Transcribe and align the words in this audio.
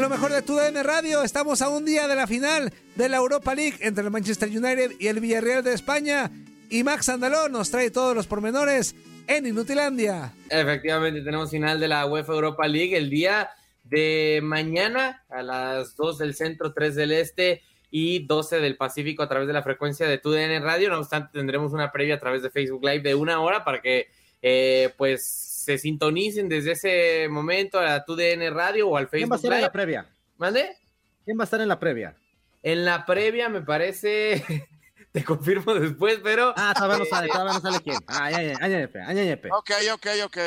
lo 0.00 0.08
mejor 0.08 0.32
de 0.32 0.40
tu 0.40 0.58
Radio. 0.58 1.22
Estamos 1.22 1.60
a 1.60 1.68
un 1.68 1.84
día 1.84 2.08
de 2.08 2.14
la 2.14 2.26
final 2.26 2.72
de 2.96 3.08
la 3.10 3.18
Europa 3.18 3.54
League 3.54 3.76
entre 3.80 4.02
el 4.02 4.10
Manchester 4.10 4.48
United 4.48 4.92
y 4.98 5.08
el 5.08 5.20
Villarreal 5.20 5.62
de 5.62 5.74
España. 5.74 6.30
Y 6.70 6.82
Max 6.84 7.10
Andalón 7.10 7.52
nos 7.52 7.70
trae 7.70 7.90
todos 7.90 8.14
los 8.14 8.26
pormenores 8.26 8.94
en 9.26 9.46
Inutilandia. 9.46 10.32
Efectivamente, 10.48 11.20
tenemos 11.20 11.50
final 11.50 11.78
de 11.78 11.88
la 11.88 12.06
UEFA 12.06 12.32
Europa 12.32 12.66
League 12.66 12.96
el 12.96 13.10
día 13.10 13.50
de 13.84 14.40
mañana 14.42 15.22
a 15.28 15.42
las 15.42 15.94
2 15.96 16.16
del 16.16 16.34
centro, 16.34 16.72
3 16.72 16.94
del 16.94 17.12
este 17.12 17.62
y 17.90 18.26
12 18.26 18.60
del 18.60 18.78
Pacífico 18.78 19.22
a 19.22 19.28
través 19.28 19.48
de 19.48 19.52
la 19.52 19.62
frecuencia 19.62 20.08
de 20.08 20.16
TUDN 20.16 20.62
Radio. 20.62 20.88
No 20.88 20.98
obstante, 21.00 21.30
tendremos 21.34 21.72
una 21.72 21.92
previa 21.92 22.14
a 22.14 22.20
través 22.20 22.42
de 22.42 22.50
Facebook 22.50 22.82
Live 22.82 23.02
de 23.02 23.14
una 23.14 23.40
hora 23.40 23.64
para 23.64 23.82
que 23.82 24.08
eh, 24.40 24.94
pues 24.96 25.49
se 25.64 25.78
sintonicen 25.78 26.48
desde 26.48 26.72
ese 26.72 27.28
momento 27.28 27.78
a 27.78 28.04
TUDN 28.04 28.52
Radio 28.54 28.88
o 28.88 28.96
al 28.96 29.08
Facebook 29.08 29.18
¿Quién 29.18 29.30
va 29.30 29.34
a 29.34 29.36
estar 29.36 29.50
Live. 29.50 29.58
en 29.58 29.62
la 29.62 29.72
previa? 29.72 30.06
¿Mande? 30.38 30.76
¿Quién 31.24 31.38
va 31.38 31.42
a 31.42 31.44
estar 31.44 31.60
en 31.60 31.68
la 31.68 31.78
previa? 31.78 32.16
En 32.62 32.84
la 32.84 33.04
previa 33.06 33.48
me 33.48 33.60
parece, 33.62 34.42
te 35.12 35.24
confirmo 35.24 35.74
después, 35.74 36.20
pero 36.22 36.52
Ah, 36.56 36.72
todavía 36.74 36.98
no 36.98 37.04
sale, 37.04 37.28
todavía 37.28 37.52
no 37.54 37.60
sale 37.60 37.80
quién. 37.80 37.96
Ah, 38.06 38.30
ya, 38.30 38.42
ya, 38.42 38.52
ya, 38.60 38.68
ya, 38.68 38.88
ya, 38.90 39.12
ya, 39.12 39.24
ya. 39.24 39.54
Ok, 39.56 39.70
ok, 39.94 40.06
ok. 40.24 40.38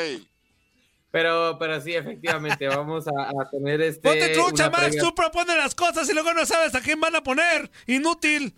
pero, 1.10 1.56
pero 1.60 1.80
sí, 1.80 1.94
efectivamente, 1.94 2.66
vamos 2.68 3.06
a, 3.06 3.10
a 3.40 3.50
tener 3.50 3.80
este. 3.82 4.08
Ponte 4.08 4.28
trucha, 4.30 4.68
Max. 4.70 4.82
previa- 4.88 5.00
Tú 5.00 5.14
propones 5.14 5.56
las 5.56 5.74
cosas 5.74 6.08
y 6.08 6.12
luego 6.14 6.32
no 6.34 6.44
sabes 6.44 6.74
a 6.74 6.80
quién 6.80 7.00
van 7.00 7.14
a 7.16 7.22
poner. 7.22 7.70
Inútil. 7.86 8.52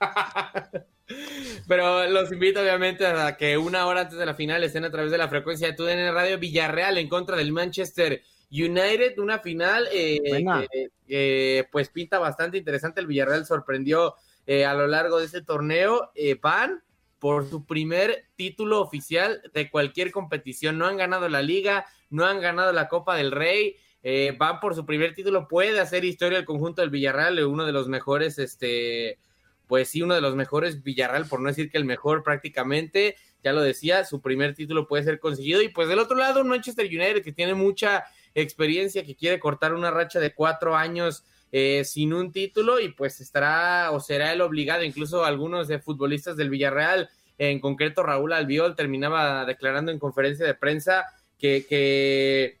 Pero 1.68 2.08
los 2.08 2.32
invito 2.32 2.60
obviamente 2.60 3.06
a 3.06 3.36
que 3.36 3.58
una 3.58 3.86
hora 3.86 4.02
antes 4.02 4.18
de 4.18 4.26
la 4.26 4.34
final 4.34 4.64
estén 4.64 4.84
a 4.84 4.90
través 4.90 5.10
de 5.10 5.18
la 5.18 5.28
frecuencia 5.28 5.66
de 5.68 5.74
TUDN 5.74 6.12
Radio 6.12 6.38
Villarreal 6.38 6.98
en 6.98 7.08
contra 7.08 7.36
del 7.36 7.52
Manchester 7.52 8.22
United, 8.52 9.18
una 9.18 9.38
final 9.38 9.88
eh, 9.92 10.20
que 10.22 10.90
que, 11.06 11.68
pues 11.72 11.88
pinta 11.88 12.18
bastante 12.18 12.58
interesante. 12.58 13.00
El 13.00 13.06
Villarreal 13.06 13.46
sorprendió 13.46 14.14
eh, 14.46 14.66
a 14.66 14.74
lo 14.74 14.86
largo 14.86 15.18
de 15.18 15.26
este 15.26 15.42
torneo. 15.42 16.10
Eh, 16.14 16.38
van 16.40 16.82
por 17.18 17.48
su 17.48 17.64
primer 17.64 18.26
título 18.36 18.80
oficial 18.80 19.40
de 19.54 19.70
cualquier 19.70 20.10
competición. 20.10 20.76
No 20.76 20.86
han 20.86 20.98
ganado 20.98 21.28
la 21.28 21.40
liga, 21.40 21.86
no 22.10 22.26
han 22.26 22.40
ganado 22.40 22.72
la 22.72 22.88
Copa 22.88 23.16
del 23.16 23.30
Rey. 23.30 23.76
van 24.38 24.60
por 24.60 24.74
su 24.74 24.84
primer 24.84 25.14
título. 25.14 25.48
Puede 25.48 25.80
hacer 25.80 26.04
historia 26.04 26.38
el 26.38 26.44
conjunto 26.44 26.82
del 26.82 26.90
Villarreal, 26.90 27.42
uno 27.44 27.64
de 27.64 27.72
los 27.72 27.88
mejores, 27.88 28.38
este, 28.38 29.18
pues 29.72 29.88
sí, 29.88 30.02
uno 30.02 30.14
de 30.14 30.20
los 30.20 30.36
mejores 30.36 30.82
Villarreal, 30.82 31.24
por 31.24 31.40
no 31.40 31.48
decir 31.48 31.70
que 31.70 31.78
el 31.78 31.86
mejor 31.86 32.22
prácticamente. 32.22 33.16
Ya 33.42 33.54
lo 33.54 33.62
decía, 33.62 34.04
su 34.04 34.20
primer 34.20 34.54
título 34.54 34.86
puede 34.86 35.02
ser 35.02 35.18
conseguido. 35.18 35.62
Y 35.62 35.70
pues 35.70 35.88
del 35.88 35.98
otro 35.98 36.14
lado, 36.14 36.44
Manchester 36.44 36.84
United 36.84 37.22
que 37.22 37.32
tiene 37.32 37.54
mucha 37.54 38.04
experiencia, 38.34 39.02
que 39.02 39.16
quiere 39.16 39.40
cortar 39.40 39.72
una 39.72 39.90
racha 39.90 40.20
de 40.20 40.34
cuatro 40.34 40.76
años 40.76 41.24
eh, 41.52 41.84
sin 41.86 42.12
un 42.12 42.32
título 42.32 42.80
y 42.80 42.90
pues 42.90 43.22
estará 43.22 43.92
o 43.92 44.00
será 44.00 44.34
el 44.34 44.42
obligado, 44.42 44.84
incluso 44.84 45.24
algunos 45.24 45.68
de 45.68 45.78
futbolistas 45.78 46.36
del 46.36 46.50
Villarreal, 46.50 47.08
en 47.38 47.58
concreto 47.58 48.02
Raúl 48.02 48.34
Albiol, 48.34 48.76
terminaba 48.76 49.46
declarando 49.46 49.90
en 49.90 49.98
conferencia 49.98 50.44
de 50.44 50.52
prensa 50.52 51.06
que, 51.38 51.64
que 51.66 52.58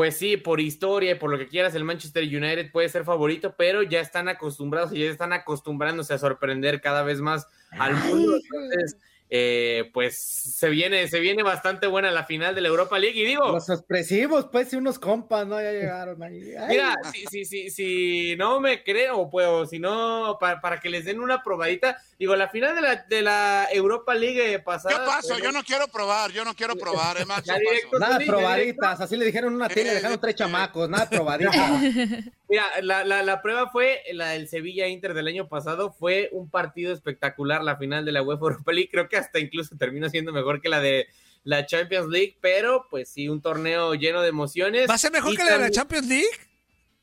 pues 0.00 0.16
sí, 0.16 0.38
por 0.38 0.60
historia 0.60 1.10
y 1.10 1.14
por 1.16 1.30
lo 1.30 1.36
que 1.36 1.46
quieras, 1.46 1.74
el 1.74 1.84
Manchester 1.84 2.24
United 2.24 2.72
puede 2.72 2.88
ser 2.88 3.04
favorito, 3.04 3.54
pero 3.58 3.82
ya 3.82 4.00
están 4.00 4.28
acostumbrados 4.28 4.94
y 4.94 5.00
ya 5.00 5.10
están 5.10 5.34
acostumbrándose 5.34 6.14
a 6.14 6.18
sorprender 6.18 6.80
cada 6.80 7.02
vez 7.02 7.20
más 7.20 7.46
al 7.72 7.96
mundo. 7.96 8.32
Entonces, 8.34 8.96
eh, 9.32 9.88
pues 9.94 10.18
se 10.18 10.68
viene, 10.68 11.06
se 11.06 11.20
viene 11.20 11.44
bastante 11.44 11.86
buena 11.86 12.10
la 12.10 12.24
final 12.24 12.52
de 12.52 12.60
la 12.62 12.68
Europa 12.68 12.98
League. 12.98 13.18
Y 13.18 13.24
digo, 13.24 13.48
Los 13.52 13.70
expresivos, 13.70 14.48
pues, 14.50 14.72
y 14.72 14.76
unos 14.76 14.98
compas, 14.98 15.46
¿no? 15.46 15.60
Ya 15.62 15.70
llegaron 15.70 16.20
ahí. 16.20 16.52
Ay, 16.58 16.68
Mira, 16.70 16.96
si, 17.12 17.26
si, 17.26 17.44
si, 17.44 17.70
si 17.70 18.36
no 18.36 18.58
me 18.58 18.82
creo, 18.82 19.30
pues, 19.30 19.70
si 19.70 19.78
no, 19.78 20.36
para, 20.40 20.60
para 20.60 20.80
que 20.80 20.90
les 20.90 21.04
den 21.04 21.20
una 21.20 21.44
probadita, 21.44 21.96
digo, 22.18 22.34
la 22.34 22.48
final 22.48 22.74
de 22.74 22.80
la, 22.80 22.96
de 23.08 23.22
la 23.22 23.68
Europa 23.72 24.16
League 24.16 24.58
pasada. 24.64 24.98
Yo 24.98 25.04
paso, 25.04 25.28
pues, 25.28 25.42
yo 25.44 25.52
no 25.52 25.62
quiero 25.62 25.86
probar, 25.86 26.32
yo 26.32 26.44
no 26.44 26.54
quiero 26.54 26.74
probar, 26.74 27.18
eh, 27.20 27.24
paso. 27.24 27.52
Nada 28.00 28.18
probaditas, 28.26 29.00
así 29.00 29.16
le 29.16 29.26
dijeron 29.26 29.50
en 29.52 29.56
una 29.56 29.68
tele, 29.68 29.92
Eh, 29.92 29.94
dejaron 29.94 30.20
tres 30.20 30.34
eh, 30.34 30.38
chamacos, 30.38 30.88
nada 30.90 31.08
probaditas. 31.08 31.54
Mira, 32.50 32.64
la, 32.82 33.04
la, 33.04 33.22
la 33.22 33.40
prueba 33.42 33.70
fue 33.70 34.02
la 34.12 34.30
del 34.30 34.48
Sevilla 34.48 34.88
Inter 34.88 35.14
del 35.14 35.28
año 35.28 35.48
pasado, 35.48 35.92
fue 35.92 36.28
un 36.32 36.50
partido 36.50 36.92
espectacular 36.92 37.62
la 37.62 37.76
final 37.76 38.04
de 38.04 38.10
la 38.12 38.22
UEFA 38.22 38.42
Europa 38.46 38.72
League, 38.72 38.88
creo 38.90 39.08
que 39.08 39.16
hasta 39.16 39.38
incluso 39.38 39.76
terminó 39.76 40.08
siendo 40.10 40.32
mejor 40.32 40.60
que 40.60 40.68
la 40.68 40.80
de 40.80 41.06
la 41.44 41.64
Champions 41.64 42.08
League, 42.08 42.36
pero 42.40 42.86
pues 42.90 43.08
sí, 43.08 43.28
un 43.28 43.40
torneo 43.40 43.94
lleno 43.94 44.20
de 44.20 44.28
emociones. 44.28 44.90
¿Va 44.90 44.94
a 44.94 44.98
ser 44.98 45.12
mejor 45.12 45.32
Y 45.32 45.36
que 45.36 45.44
la 45.44 45.52
de 45.52 45.58
la 45.60 45.70
Champions 45.70 46.06
League? 46.08 46.26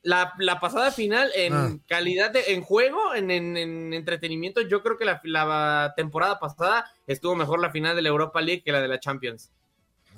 La, 0.03 0.34
la 0.38 0.59
pasada 0.59 0.91
final 0.91 1.31
en 1.34 1.53
Ah. 1.53 1.78
calidad 1.88 2.31
de 2.31 2.53
en 2.53 2.62
juego, 2.62 3.16
en, 3.16 3.31
en- 3.31 3.56
en 3.58 3.94
entretenimiento, 3.94 4.62
yo 4.62 4.84
creo 4.84 4.97
que 4.97 5.06
la, 5.06 5.19
la 5.24 5.94
temporada 5.97 6.40
pasada 6.40 6.85
estuvo 7.08 7.35
mejor 7.35 7.59
la 7.62 7.72
final 7.72 7.96
de 7.96 8.02
la 8.02 8.09
Europa 8.09 8.41
League 8.41 8.64
que 8.64 8.72
la 8.74 8.81
de 8.81 8.88
la 8.90 9.00
Champions. 9.00 9.50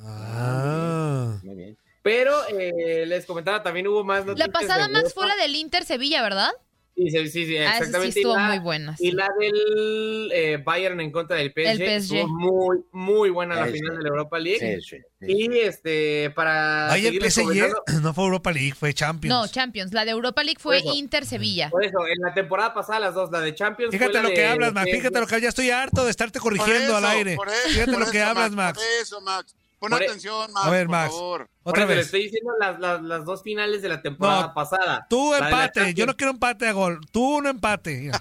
Ah. 0.03 1.37
Muy 1.43 1.55
bien. 1.55 1.77
Pero 2.01 2.33
eh, 2.49 3.05
les 3.05 3.25
comentaba, 3.25 3.61
también 3.61 3.87
hubo 3.87 4.03
más 4.03 4.19
La 4.25 4.33
noticias 4.33 4.49
pasada 4.49 4.87
de 4.87 4.93
más 4.93 5.13
fue 5.13 5.27
la 5.27 5.35
del 5.35 5.55
Inter 5.55 5.83
Sevilla, 5.85 6.21
¿verdad? 6.21 6.51
Sí, 6.95 7.09
sí, 7.11 7.29
sí, 7.29 7.45
sí, 7.45 7.57
Ah, 7.57 7.71
sí 7.71 7.77
exactamente. 7.77 8.19
estuvo 8.19 8.33
y 8.33 8.35
la, 8.35 8.47
muy 8.49 8.59
buena. 8.59 8.95
y 8.99 9.05
sí. 9.05 9.11
la 9.13 9.29
del 9.39 10.31
eh, 10.33 10.57
Bayern 10.61 10.99
en 10.99 11.11
contra 11.11 11.37
del 11.37 11.51
PSG, 11.51 11.59
El 11.69 11.77
PSG. 11.77 12.15
estuvo 12.17 12.27
muy, 12.27 12.77
muy 12.91 13.29
buena 13.29 13.55
la 13.55 13.67
Sí, 13.67 13.73
final 13.73 13.91
sí. 13.93 13.97
de 13.97 14.03
la 14.03 14.09
Europa 14.09 14.39
League. 14.39 14.81
Sí, 14.81 14.97
sí, 14.97 15.03
sí. 15.21 15.25
Y 15.31 15.59
este, 15.59 16.29
para 16.31 16.91
Ay, 16.91 17.07
el 17.07 17.21
PSG 17.31 18.01
no 18.01 18.13
fue 18.13 18.25
Europa 18.25 18.51
League, 18.51 18.73
fue 18.77 18.93
Champions. 18.93 19.33
No, 19.33 19.47
Champions. 19.47 19.93
La 19.93 20.03
de 20.03 20.11
Europa 20.11 20.43
League 20.43 20.59
fue 20.59 20.79
Por 20.81 20.87
eso. 20.89 20.97
Inter 20.97 21.25
Sevilla. 21.25 21.69
Por 21.69 21.85
eso, 21.85 21.99
en 22.05 22.17
la 22.21 22.33
temporada 22.33 22.73
pasada 22.73 22.99
las 22.99 23.13
dos, 23.13 23.31
la 23.31 23.39
de 23.39 23.55
Champions. 23.55 23.91
fue 23.91 23.99
Fíjate 23.99 24.13
la 24.17 24.23
lo 24.23 24.29
que 24.29 24.41
de 24.41 24.45
hablas, 24.47 24.73
Max. 24.73 24.91
Fíjate 24.91 25.19
lo 25.21 25.27
que 25.27 25.39
ya 25.41 25.49
estoy 25.49 25.69
harto 25.69 26.03
de 26.03 26.11
estarte 26.11 26.39
Por 26.41 26.57
corrigiendo 26.57 26.97
al 26.97 27.05
aire. 27.05 27.35
por 27.37 27.47
eso, 27.47 27.69
Fíjate 27.69 27.91
por 27.93 27.99
lo 28.01 28.11
que 28.11 28.17
eso, 28.19 28.27
hablas, 28.27 28.51
Max. 28.51 28.77
Por 28.77 29.01
eso, 29.01 29.21
Max. 29.21 29.55
Pon 29.79 29.91
Por 29.91 30.01
e- 30.01 30.05
atención, 30.07 30.51
Max, 30.51 30.67
A 30.67 30.69
ver, 30.69 30.85
por 30.87 30.91
Max. 30.91 31.11
favor. 31.13 31.49
Por 31.63 31.71
Otra 31.73 31.85
le 31.85 31.95
vez. 31.95 32.05
estoy 32.07 32.23
diciendo 32.23 32.51
las, 32.59 32.79
las, 32.79 33.01
las 33.01 33.23
dos 33.25 33.41
finales 33.43 33.81
de 33.81 33.87
la 33.89 34.01
temporada 34.01 34.47
No, 34.47 34.53
pasada. 34.53 35.07
Tú 35.09 35.33
empate. 35.33 35.93
Yo 35.93 36.05
no 36.05 36.17
quiero 36.17 36.31
empate 36.31 36.67
a 36.67 36.73
gol. 36.73 36.99
Tú 37.11 37.41
no 37.41 37.49
empate. 37.49 38.11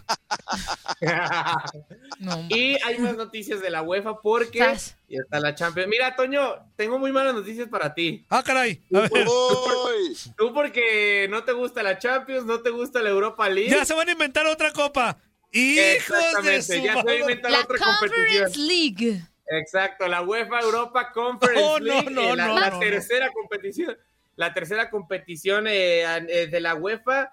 No, 2.20 2.46
y 2.48 2.76
hay 2.84 2.98
más 2.98 3.16
noticias 3.16 3.60
de 3.60 3.70
la 3.70 3.82
UEFA 3.82 4.20
porque 4.20 4.58
Sas. 4.58 4.96
y 5.08 5.16
está 5.18 5.40
la 5.40 5.54
Champions. 5.54 5.88
Mira, 5.88 6.14
Toño, 6.16 6.54
tengo 6.76 6.98
muy 6.98 7.12
malas 7.12 7.34
noticias 7.34 7.68
para 7.68 7.94
ti. 7.94 8.24
Ah, 8.28 8.42
caray. 8.42 8.82
A 8.94 9.00
ver. 9.00 9.10
Tú 10.36 10.52
porque 10.52 11.26
no 11.30 11.44
te 11.44 11.52
gusta 11.52 11.82
la 11.82 11.98
Champions, 11.98 12.44
no 12.44 12.60
te 12.60 12.70
gusta 12.70 13.00
la 13.02 13.10
Europa 13.10 13.48
League. 13.48 13.70
Ya 13.70 13.84
se 13.84 13.94
van 13.94 14.08
a 14.08 14.12
inventar 14.12 14.46
otra 14.46 14.72
copa. 14.72 15.18
Hijos 15.50 15.76
de 15.76 15.96
Exactamente, 15.96 16.62
su 16.62 16.72
ya 16.74 16.92
se 16.92 16.96
madre. 17.02 17.20
inventa 17.20 17.48
La 17.48 17.60
otra 17.60 17.78
competición. 17.78 18.44
Conference 18.44 18.58
League. 18.58 19.22
Exacto, 19.50 20.06
la 20.08 20.22
UEFA 20.22 20.60
Europa 20.60 21.10
Conference 21.12 21.62
Oh, 21.62 21.78
no, 21.78 21.84
League, 21.84 22.10
no, 22.10 22.20
eh, 22.32 22.36
la, 22.36 22.46
no, 22.48 22.54
la 22.60 22.68
no, 22.70 22.74
no. 22.74 22.80
tercera 22.80 23.30
competición, 23.32 23.96
la 24.36 24.52
tercera 24.54 24.90
competición 24.90 25.66
eh, 25.66 26.02
eh, 26.28 26.46
de 26.48 26.60
la 26.60 26.74
UEFA 26.74 27.32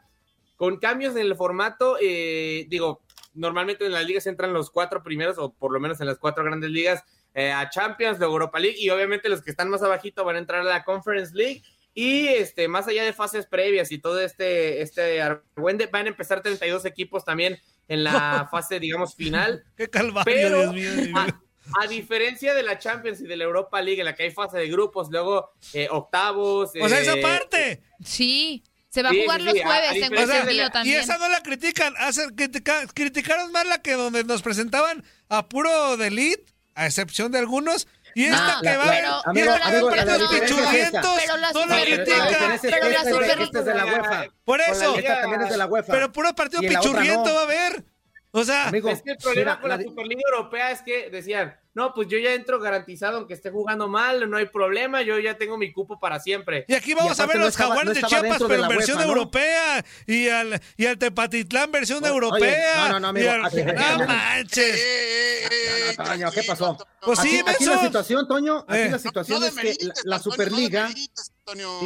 con 0.56 0.78
cambios 0.80 1.16
en 1.16 1.24
el 1.24 1.36
formato, 1.36 1.98
eh, 2.02 2.66
digo, 2.70 3.02
normalmente 3.34 3.86
en 3.86 3.92
las 3.92 4.06
ligas 4.06 4.25
entran 4.28 4.54
los 4.54 4.70
cuatro 4.72 5.04
primeros 5.04 5.38
o 5.38 5.52
por 5.54 5.74
lo 5.74 5.80
menos 5.81 6.00
en 6.00 6.08
las 6.08 6.18
cuatro 6.18 6.44
grandes 6.46 6.70
ligas 6.70 7.04
eh, 7.34 7.52
a 7.52 7.70
Champions, 7.70 8.18
de 8.18 8.25
Europa 8.25 8.59
League 8.59 8.78
y 8.80 8.90
obviamente 8.90 9.28
los 9.28 9.42
que 9.42 9.52
están 9.52 9.70
más 9.70 9.84
abajito 9.84 10.24
van 10.24 10.38
a 10.38 10.40
entrar 10.40 10.62
a 10.62 10.64
la 10.64 10.86
Conference 10.86 11.36
League 11.36 11.62
y 11.94 12.28
este 12.28 12.70
más 12.70 12.88
allá 12.88 13.04
de 13.04 13.12
fases 13.12 13.46
previas 13.46 13.92
y 13.92 13.98
todo 14.00 14.22
este 14.22 14.81
este 14.81 15.22
argüende, 15.22 15.88
van 15.88 16.06
a 16.06 16.09
empezar 16.09 16.42
32 16.42 16.86
equipos 16.86 17.25
también 17.25 17.58
en 17.90 18.06
la 18.06 18.48
fase 18.52 18.80
digamos 18.80 19.16
final 19.16 19.66
Qué 19.75 19.90
calvario, 19.90 20.24
Pero- 20.34 20.72
Dios 20.72 20.74
mío. 20.74 20.92
Dios 20.94 21.08
mío. 21.25 21.42
A, 21.81 21.88
diferencia 21.88 22.53
de 22.53 22.64
la 22.64 22.78
Champions 22.80 23.22
y 23.22 23.26
de 23.28 23.36
la 23.38 23.44
Europa 23.46 23.81
League, 23.81 24.00
en 24.00 24.06
la 24.06 24.16
que 24.16 24.24
hay 24.24 24.31
fase 24.31 24.58
de 24.58 24.68
grupos, 24.70 25.09
luego 25.12 25.52
eh, 25.74 25.88
octavos. 25.92 26.72
O 26.80 26.89
sea, 26.89 27.00
eh, 27.00 27.01
esa 27.04 27.16
parte. 27.22 27.81
Sí. 28.04 28.63
Se 28.89 29.04
va 29.04 29.10
a 29.10 29.13
jugar 29.13 29.39
sí, 29.42 29.45
los 29.45 29.54
sí, 29.56 29.60
a- 29.60 29.63
a 29.63 29.68
jueves. 29.68 29.89
Tengo 29.92 30.06
diferencia 30.06 30.34
de 30.36 30.39
entendido 30.42 30.69
la- 30.74 30.86
Y 30.86 30.95
esa 30.95 31.18
no 31.18 31.28
la 31.30 31.44
critican. 31.44 31.94
Hace- 31.98 32.34
critica- 32.36 32.86
criticaron 32.94 33.51
más 33.51 33.66
la 33.66 33.81
que 33.81 33.94
donde 33.94 34.24
nos 34.24 34.42
presentaban 34.42 35.04
a 35.28 35.48
puro 35.50 35.98
de 35.98 36.07
elite, 36.07 36.45
a 36.75 36.86
excepción 36.86 37.31
de 37.31 37.39
algunos. 37.39 37.88
Y 38.18 38.24
esta 38.25 38.56
No, 38.56 38.62
que 38.62 38.78
va 38.78 38.84
pero- 38.86 39.10
a 39.10 39.22
Amigo, 39.25 39.51
ver. 39.51 39.60
Y 39.60 39.63
amigo, 39.68 39.89
esta- 39.92 40.16
es 40.16 40.22
esta. 40.22 40.39
pichurrientos 40.45 41.19
Pero 41.19 41.38
la 41.38 41.51
no 41.51 41.66
la 41.66 41.81
critican. 41.81 42.28
Pero 42.30 42.48
la 42.48 42.56
esta, 42.56 43.12
super- 43.12 43.42
esta 43.42 43.60
es 43.60 43.66
de 43.66 43.74
la 43.74 43.86
UEFA. 43.86 44.25
Por 44.45 44.62
eso. 44.62 44.95
liga- 44.95 45.10
Esta 45.10 45.22
también 45.22 45.42
es 45.42 45.50
de 45.50 45.57
la 45.57 45.66
UEFA. 45.66 45.92
Pero 45.94 46.12
puro 46.13 46.34
partido 46.34 46.62
pichurriento 46.62 47.25
no. 47.25 47.34
va 47.36 47.42
a 47.42 47.44
haber. 47.44 47.84
O 48.31 48.44
sea, 48.45 48.68
Amigo, 48.69 48.89
Es 48.89 49.01
que 49.01 49.12
el 49.12 49.18
problema 49.18 49.51
mira, 49.51 49.62
con 49.62 49.69
la 49.69 49.78
la, 49.78 49.84
Superliga 49.84 50.22
Europea 50.31 50.72
es 50.72 50.81
que 50.81 51.10
decían, 51.10 51.57
no, 51.75 51.94
pues 51.94 52.07
yo 52.07 52.18
ya 52.18 52.33
entro 52.33 52.60
garantizado 52.60 53.18
aunque 53.18 53.36
esté 53.36 53.51
jugando 53.51 53.88
mal, 53.88 54.27
no 54.30 54.38
hay 54.38 54.48
problema, 54.48 55.01
yo 55.04 55.19
ya 55.19 55.38
tengo 55.38 55.57
mi 55.57 55.72
cupo 55.72 56.00
para 56.00 56.19
siempre. 56.19 56.66
y 56.68 56.74
aquí 56.74 56.94
vamos 56.95 57.19
Y 57.19 57.22
a 57.22 57.25
ver 57.27 57.36
no 57.38 57.44
los 57.44 57.50
estaba- 57.51 57.69
jaguares 57.75 57.88
no 57.89 57.94
de 57.94 58.00
estaba 58.00 58.22
Chiapas, 58.24 58.44
pero 58.48 58.63
en 58.63 58.69
versión 58.69 58.98
UEFA, 58.98 59.07
¿no? 59.07 59.13
europea. 59.13 59.86
Y 60.07 60.30
al, 60.30 60.62
y 60.77 60.86
al 60.88 60.98
Tepatitlán, 60.98 61.72
versión 61.72 62.04
europea. 62.06 62.88
no, 62.88 62.94
no, 62.94 63.00
no, 63.01 63.07
amigo, 63.10 63.30
al- 63.30 63.45
aquí- 63.45 63.60
aquí- 63.62 63.74
no 63.75 63.75
aquí- 63.95 64.04
eh, 64.04 64.07
manches. 64.07 64.75
eh, 64.80 65.45
eh, 65.45 65.95
No, 65.98 66.04
no, 66.04 66.10
Toño, 66.12 66.31
¿qué 66.31 66.44
pasó? 66.44 66.77
Pues 67.01 67.19
sí, 67.19 67.39
aquí, 67.39 67.50
aquí 67.56 67.66
la 67.66 67.81
situación, 67.81 68.27
Toño, 68.27 68.66
aquí 68.68 68.80
Eh. 68.80 68.89
la 68.89 69.00
situación 69.00 69.39
No 69.42 69.45
es 69.45 69.54
que 69.56 69.63
la, 69.63 69.74
la 69.86 69.94
Toño, 69.94 70.10
no 70.10 70.19
Superliga. 70.19 70.88
Sí, 70.89 71.10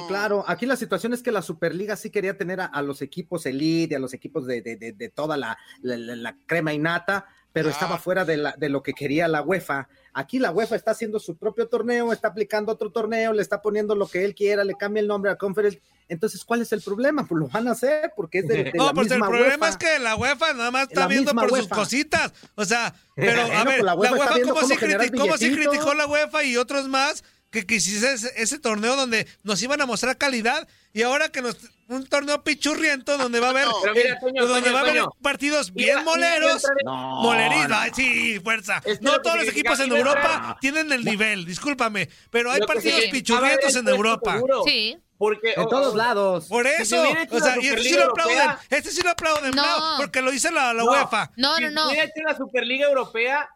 claro. 0.08 0.46
Aquí 0.48 0.66
la 0.66 0.78
situación 0.78 1.14
es 1.14 1.22
que 1.22 1.32
la 1.34 1.42
Superliga 1.42 1.98
sí 1.98 2.10
quería 2.10 2.38
tener 2.38 2.62
a, 2.62 2.66
a 2.68 2.82
los 2.82 3.02
equipos 3.02 3.46
elite, 3.46 3.94
y 3.94 3.96
a 3.96 4.00
los 4.00 4.14
equipos 4.14 4.46
de, 4.48 4.62
de- 4.62 4.78
de- 4.78 4.94
de 4.94 5.10
toda 5.10 5.36
la, 5.36 5.58
la- 5.82 5.98
la- 5.98 6.16
la 6.16 6.38
crema 6.46 6.72
y 6.74 6.78
nata, 6.78 7.26
pero 7.54 7.70
Ah. 7.70 7.72
estaba 7.72 7.98
fuera 7.98 8.26
de, 8.26 8.38
la- 8.38 8.56
de 8.58 8.70
lo 8.70 8.84
que 8.84 8.94
quería 8.94 9.28
la 9.28 9.42
UEFA. 9.42 9.88
Aquí 10.14 10.40
la 10.40 10.52
UEFA 10.52 10.76
está 10.76 10.92
haciendo 10.92 11.20
su 11.20 11.38
propio 11.38 11.68
torneo, 11.68 12.12
está 12.14 12.30
aplicando 12.30 12.72
otro 12.72 12.92
torneo, 12.92 13.32
le 13.34 13.42
está 13.42 13.62
poniendo 13.62 13.96
lo 13.96 14.08
que 14.08 14.26
él 14.26 14.34
quiera, 14.36 14.64
le 14.64 14.76
cambia 14.76 15.02
el 15.02 15.08
nombre 15.08 15.32
a 15.32 15.36
Conference. 15.38 15.80
Entonces, 16.08 16.44
¿cuál 16.44 16.62
es 16.62 16.72
el 16.72 16.82
problema? 16.82 17.28
Pues 17.28 17.40
lo 17.40 17.48
van 17.48 17.68
a 17.68 17.72
hacer 17.72 18.12
porque 18.16 18.40
es 18.40 18.48
de, 18.48 18.64
de 18.66 18.72
No, 18.76 18.88
la 18.88 18.94
pues 18.94 19.08
el 19.08 19.14
misma 19.14 19.28
problema 19.30 19.56
UEFA. 19.66 19.70
es 19.70 19.78
que 19.78 20.00
la 20.00 20.16
UEFA 20.16 20.54
nada 20.54 20.72
más 20.72 20.88
está 20.90 21.02
La 21.02 21.08
viendo 21.08 21.34
por 21.34 21.50
sus 21.50 21.60
UEFA. 21.60 21.76
cositas. 21.76 22.34
O 22.56 22.66
sea, 22.66 22.94
pero 23.16 23.42
a 23.54 23.64
ver, 23.64 23.66
pues 23.66 23.78
la 23.80 23.84
la 23.84 23.96
UEFA 23.96 24.14
UEFA, 24.14 24.24
está 24.26 24.36
viendo 24.36 24.54
¿cómo, 24.56 24.68
cómo 24.68 24.80
criti- 24.80 25.12
billetito. 25.12 25.70
criticó 25.70 25.94
la 25.94 26.08
UEFA 26.08 26.44
y 26.44 26.58
otros 26.58 26.88
más 26.88 27.24
que 27.52 27.66
quisiese 27.66 28.14
ese, 28.14 28.32
ese 28.36 28.60
torneo 28.60 28.96
donde 28.96 29.28
nos 29.44 29.62
iban 29.64 29.82
a 29.82 29.86
mostrar 29.88 30.18
calidad 30.18 30.68
y 30.94 31.02
ahora 31.04 31.30
que 31.30 31.42
nos 31.42 31.58
un 31.90 32.06
torneo 32.08 32.44
pichurriento 32.44 33.18
donde 33.18 33.40
va 33.40 33.48
a 33.48 33.50
haber 33.50 33.66
mira, 33.94 34.14
eh, 34.14 34.18
Toño, 34.22 34.46
donde 34.48 34.62
Toño, 34.62 34.74
va 34.74 34.80
a 34.80 34.82
haber 34.84 34.96
Toño. 34.98 35.10
partidos 35.22 35.74
bien 35.74 36.04
moleros. 36.04 36.64
No, 36.86 37.22
Molerismo, 37.24 37.68
no. 37.68 37.76
ay, 37.78 37.92
sí, 37.96 38.40
fuerza. 38.40 38.82
Es 38.86 39.00
que 39.00 39.06
no 39.06 39.14
lo 39.14 39.22
todos 39.22 39.38
los 39.38 39.48
equipos 39.48 39.80
en 39.80 39.92
Europa 39.92 40.22
entrar- 40.22 40.60
tienen 40.60 40.92
el 40.92 41.04
nivel, 41.04 41.46
discúlpame, 41.46 42.10
pero 42.30 42.52
hay 42.52 42.62
partidos 42.62 43.02
pichurrientos 43.12 43.72
era 43.72 43.80
en 43.80 43.88
Europa. 43.88 44.34
seguro. 44.34 44.64
Sí. 44.66 44.98
Porque 45.18 45.54
todos 45.70 45.94
o- 45.96 45.98
lados. 45.98 46.46
Por 46.48 46.66
Si 46.66 46.82
eso, 46.82 47.04
o 47.32 47.40
sea, 47.42 47.56
y 47.60 47.68
este 47.68 47.84
sí 47.84 47.96
lo 47.96 48.06
aplauden, 48.06 48.38
Europea- 48.38 48.60
este 48.70 48.90
sí 48.92 49.02
lo 49.04 49.10
aplauden, 49.10 49.52
No. 49.54 49.64
porque 49.98 50.22
lo 50.22 50.32
dice 50.32 50.50
la, 50.50 50.74
la 50.74 50.84
No. 50.84 50.92
UEFA. 50.92 51.32
No, 51.36 51.58
si 51.58 51.64
no, 51.66 51.72
no. 51.72 51.88
hubiera 51.90 52.06
hecho 52.06 52.22
la 52.26 52.38
Superliga 52.38 52.88
Europea, 52.88 53.50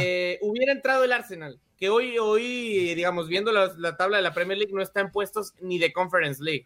eh, 0.00 0.38
hubiera 0.40 0.72
entrado 0.72 1.04
el 1.04 1.12
Arsenal. 1.12 1.58
Que 1.78 1.90
hoy, 1.90 2.16
hoy 2.18 2.94
digamos, 2.94 3.28
viendo 3.28 3.52
la, 3.52 3.70
la 3.76 3.96
tabla 3.98 4.16
de 4.18 4.22
la 4.22 4.32
Premier 4.32 4.56
League, 4.58 4.72
no 4.72 4.80
está 4.82 5.00
en 5.00 5.10
puestos 5.10 5.52
ni 5.60 5.78
de 5.78 5.92
Conference 5.92 6.42
League. 6.42 6.64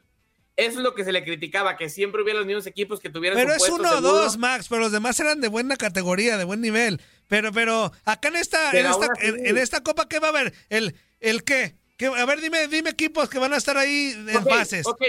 Eso 0.57 0.79
es 0.79 0.85
lo 0.85 0.95
que 0.95 1.05
se 1.05 1.11
le 1.13 1.25
criticaba, 1.25 1.77
que 1.77 1.89
siempre 1.89 2.23
hubiera 2.23 2.39
los 2.39 2.47
mismos 2.47 2.67
equipos 2.67 3.01
que 3.01 3.11
tuvieran 3.11 3.37
Pero 3.39 3.51
su 3.59 3.65
es 3.67 3.71
uno 3.73 3.91
o 3.91 4.01
dos, 4.01 4.37
Max, 4.39 4.67
pero 4.69 4.83
los 4.83 4.93
demás 4.93 5.19
eran 5.19 5.41
de 5.41 5.49
buena 5.49 5.77
categoría, 5.77 6.37
de 6.39 6.45
buen 6.45 6.61
nivel. 6.61 7.01
Pero, 7.29 7.53
pero, 7.53 7.91
acá 8.05 8.29
en 8.29 8.37
esta, 8.37 8.71
en 8.71 8.87
esta, 8.87 9.09
en, 9.21 9.47
en 9.47 9.59
esta 9.59 9.83
copa, 9.83 10.07
¿qué 10.09 10.21
va 10.21 10.29
a 10.29 10.31
haber? 10.31 10.55
¿El, 10.69 10.95
el 11.21 11.43
qué? 11.43 11.75
¿Qué? 11.97 12.07
A 12.07 12.25
ver, 12.25 12.41
dime, 12.41 12.69
dime 12.69 12.91
equipos 12.91 13.29
que 13.29 13.39
van 13.39 13.53
a 13.53 13.57
estar 13.57 13.77
ahí 13.79 14.13
en 14.29 14.37
Ok, 14.37 14.49
fases. 14.49 14.87
Ok, 14.87 15.03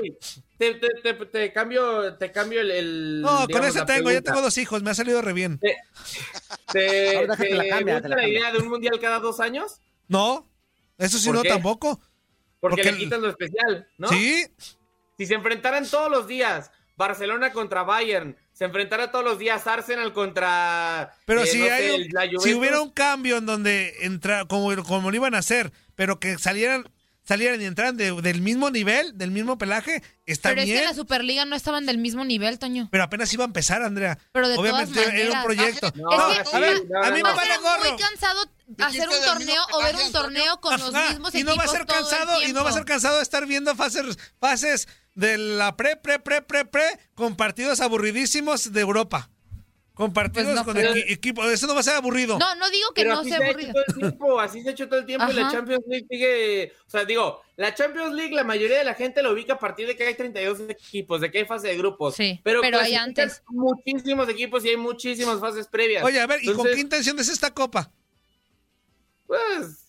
te, 0.57 0.75
te- 0.75 0.89
te- 1.03 1.13
te 1.25 1.53
cambio, 1.53 2.15
te 2.15 2.31
cambio 2.31 2.61
el... 2.61 2.71
el, 2.71 3.21
No, 3.21 3.47
con 3.47 3.63
ese 3.65 3.83
tengo, 3.85 4.11
ya 4.11 4.21
tengo 4.21 4.41
dos 4.41 4.57
hijos, 4.57 4.81
me 4.81 4.91
ha 4.91 4.95
salido 4.95 5.21
re 5.21 5.33
bien. 5.33 5.59
¿Te, 6.71 7.17
Ahora 7.17 7.35
te 7.37 7.49
la 7.53 7.67
cambia, 7.67 7.93
gusta 7.95 8.01
te 8.03 8.09
la 8.09 8.15
la 8.15 8.21
cambia. 8.21 8.39
idea 8.39 8.51
de 8.51 8.59
un 8.59 8.67
mundial 8.69 8.99
cada 8.99 9.19
dos 9.19 9.39
años? 9.39 9.79
No, 10.07 10.47
eso 10.97 11.17
sí 11.19 11.27
¿Por 11.27 11.35
no 11.35 11.41
qué? 11.43 11.49
tampoco. 11.49 11.99
Porque, 12.59 12.77
Porque 12.83 12.91
le 12.93 12.97
quitas 12.97 13.19
lo 13.19 13.29
especial, 13.29 13.87
¿no? 13.97 14.09
Sí, 14.09 14.45
Si 15.17 15.25
se 15.25 15.33
enfrentaran 15.35 15.87
todos 15.89 16.09
los 16.11 16.27
días 16.27 16.71
Barcelona 16.97 17.51
contra 17.51 17.83
Bayern, 17.83 18.37
se 18.53 18.65
enfrentara 18.65 19.11
todos 19.11 19.25
los 19.25 19.37
días 19.39 19.65
Arsenal 19.67 20.13
contra... 20.13 21.13
pero 21.25 21.43
eh, 21.43 21.47
si 21.47 21.57
no 21.59 21.65
hay 21.73 22.09
sé, 22.09 22.29
si 22.39 22.53
hubiera 22.53 22.81
un 22.81 22.89
cambio 22.91 23.37
en 23.37 23.45
donde 23.45 23.93
entra, 24.01 24.45
como, 24.45 24.73
como 24.83 25.11
lo 25.11 25.15
iban 25.15 25.35
a 25.35 25.39
hacer, 25.39 25.73
pero 25.95 26.21
que 26.21 26.37
salieran, 26.37 26.89
salieran 27.23 27.61
y 27.61 27.65
entraran 27.65 27.97
de- 27.97 28.13
del 28.21 28.39
mismo 28.41 28.69
nivel, 28.71 29.17
del 29.17 29.31
mismo 29.31 29.57
pelaje, 29.57 30.01
está 30.25 30.49
Pero 30.49 30.61
es 30.61 30.65
que 30.67 30.71
bien. 30.71 30.83
en 30.83 30.89
la 30.89 30.93
Superliga 30.95 31.43
no 31.43 31.57
estaban 31.57 31.85
del 31.85 31.97
mismo 31.97 32.23
nivel, 32.23 32.59
Toño. 32.59 32.87
Pero 32.91 33.03
apenas 33.03 33.33
iba 33.33 33.43
a 33.43 33.47
empezar, 33.47 33.81
Andrea. 33.83 34.17
Pero 34.31 34.47
de 34.47 34.57
Obviamente 34.57 34.93
todas 34.93 35.13
era 35.13 35.23
un 35.23 35.29
maneras. 35.31 35.43
proyecto. 35.43 35.91
No, 35.95 36.11
Es 36.11 36.17
No, 36.45 36.51
que 36.51 36.55
a 36.55 36.59
ver, 36.61 36.81
no, 36.89 37.03
a 37.03 37.11
mí 37.11 37.23
me 37.23 37.33
vale 37.33 37.57
gorro. 37.57 37.89
muy 37.91 37.99
cansado 38.01 38.41
hacer 38.79 39.09
un 39.09 39.15
torneo 39.25 39.61
o 39.73 39.77
ver 39.79 39.87
pelaje, 39.91 40.05
un 40.07 40.11
torneo 40.13 40.61
con 40.61 40.79
los 40.79 40.93
mismos 40.93 41.35
y 41.35 41.39
equipos 41.39 41.55
no 41.55 41.57
va 41.57 41.63
a 41.65 41.67
ser 41.67 41.85
cansado 41.85 42.41
y 42.43 42.53
no 42.53 42.63
va 42.63 42.69
a 42.69 42.73
ser 42.73 42.85
cansado 42.85 43.17
de 43.17 43.23
estar 43.23 43.45
viendo 43.45 43.75
fases 43.75 44.17
fases 44.39 44.87
de 45.15 45.37
la 45.37 45.75
pre 45.75 45.95
pre 45.95 46.19
pre 46.19 46.41
pre 46.41 46.65
pre 46.65 46.83
con 47.15 47.35
partidos 47.35 47.79
aburridísimos 47.81 48.71
de 48.71 48.81
Europa. 48.81 49.29
Con 49.93 50.11
partidos 50.11 50.47
Pues 50.47 50.55
no 50.57 50.65
con 50.65 50.75
equi- 50.75 51.05
equipo, 51.07 51.45
eso 51.49 51.67
no 51.67 51.73
va 51.73 51.79
a 51.79 51.83
ser 51.83 51.95
aburrido. 51.95 52.37
No, 52.37 52.53
no 52.55 52.69
digo 52.69 52.89
que 52.93 53.03
Pero 53.03 53.15
no 53.15 53.23
sea 53.23 53.37
se 53.37 53.45
aburrido. 53.45 53.71
todo 53.71 53.83
el 53.87 53.93
tiempo, 53.95 54.39
así 54.41 54.61
se 54.61 54.67
ha 54.67 54.71
hecho 54.73 54.89
todo 54.89 54.99
el 54.99 55.05
tiempo 55.05 55.25
y 55.31 55.33
la. 55.33 55.49
Champions 55.49 55.85
League 55.87 56.05
sigue, 56.09 56.73
o 56.85 56.89
sea, 56.89 57.05
digo, 57.05 57.41
la 57.55 57.73
Champions 57.73 58.13
League 58.13 58.35
la 58.35 58.43
mayoría 58.43 58.77
de 58.77 58.83
la 58.83 58.93
gente 58.93 59.23
lo 59.23 59.31
ubica 59.31 59.53
a 59.53 59.57
partir 59.59 59.87
de 59.87 59.95
que 59.95 60.03
hay 60.05 60.13
32 60.15 60.59
equipos, 60.69 61.21
de 61.21 61.31
que 61.31 61.37
hay 61.37 61.45
fase 61.45 61.69
de 61.69 61.77
grupos. 61.77 62.13
Sí, 62.15 62.41
pero, 62.43 62.59
pero 62.59 62.79
hay 62.79 62.93
antes. 62.95 63.41
muchísimos 63.47 64.27
equipos 64.27 64.65
y 64.65 64.69
hay 64.71 64.77
muchísimas 64.77 65.39
fases 65.39 65.65
previas. 65.65 66.03
Oye, 66.03 66.19
a 66.19 66.27
ver, 66.27 66.41
¿y 66.43 66.47
con 66.47 66.51
Entonces, 66.55 66.75
qué 66.75 66.81
intención 66.81 67.17
es 67.19 67.29
esta 67.29 67.51
copa? 67.53 67.89
Pues 69.27 69.84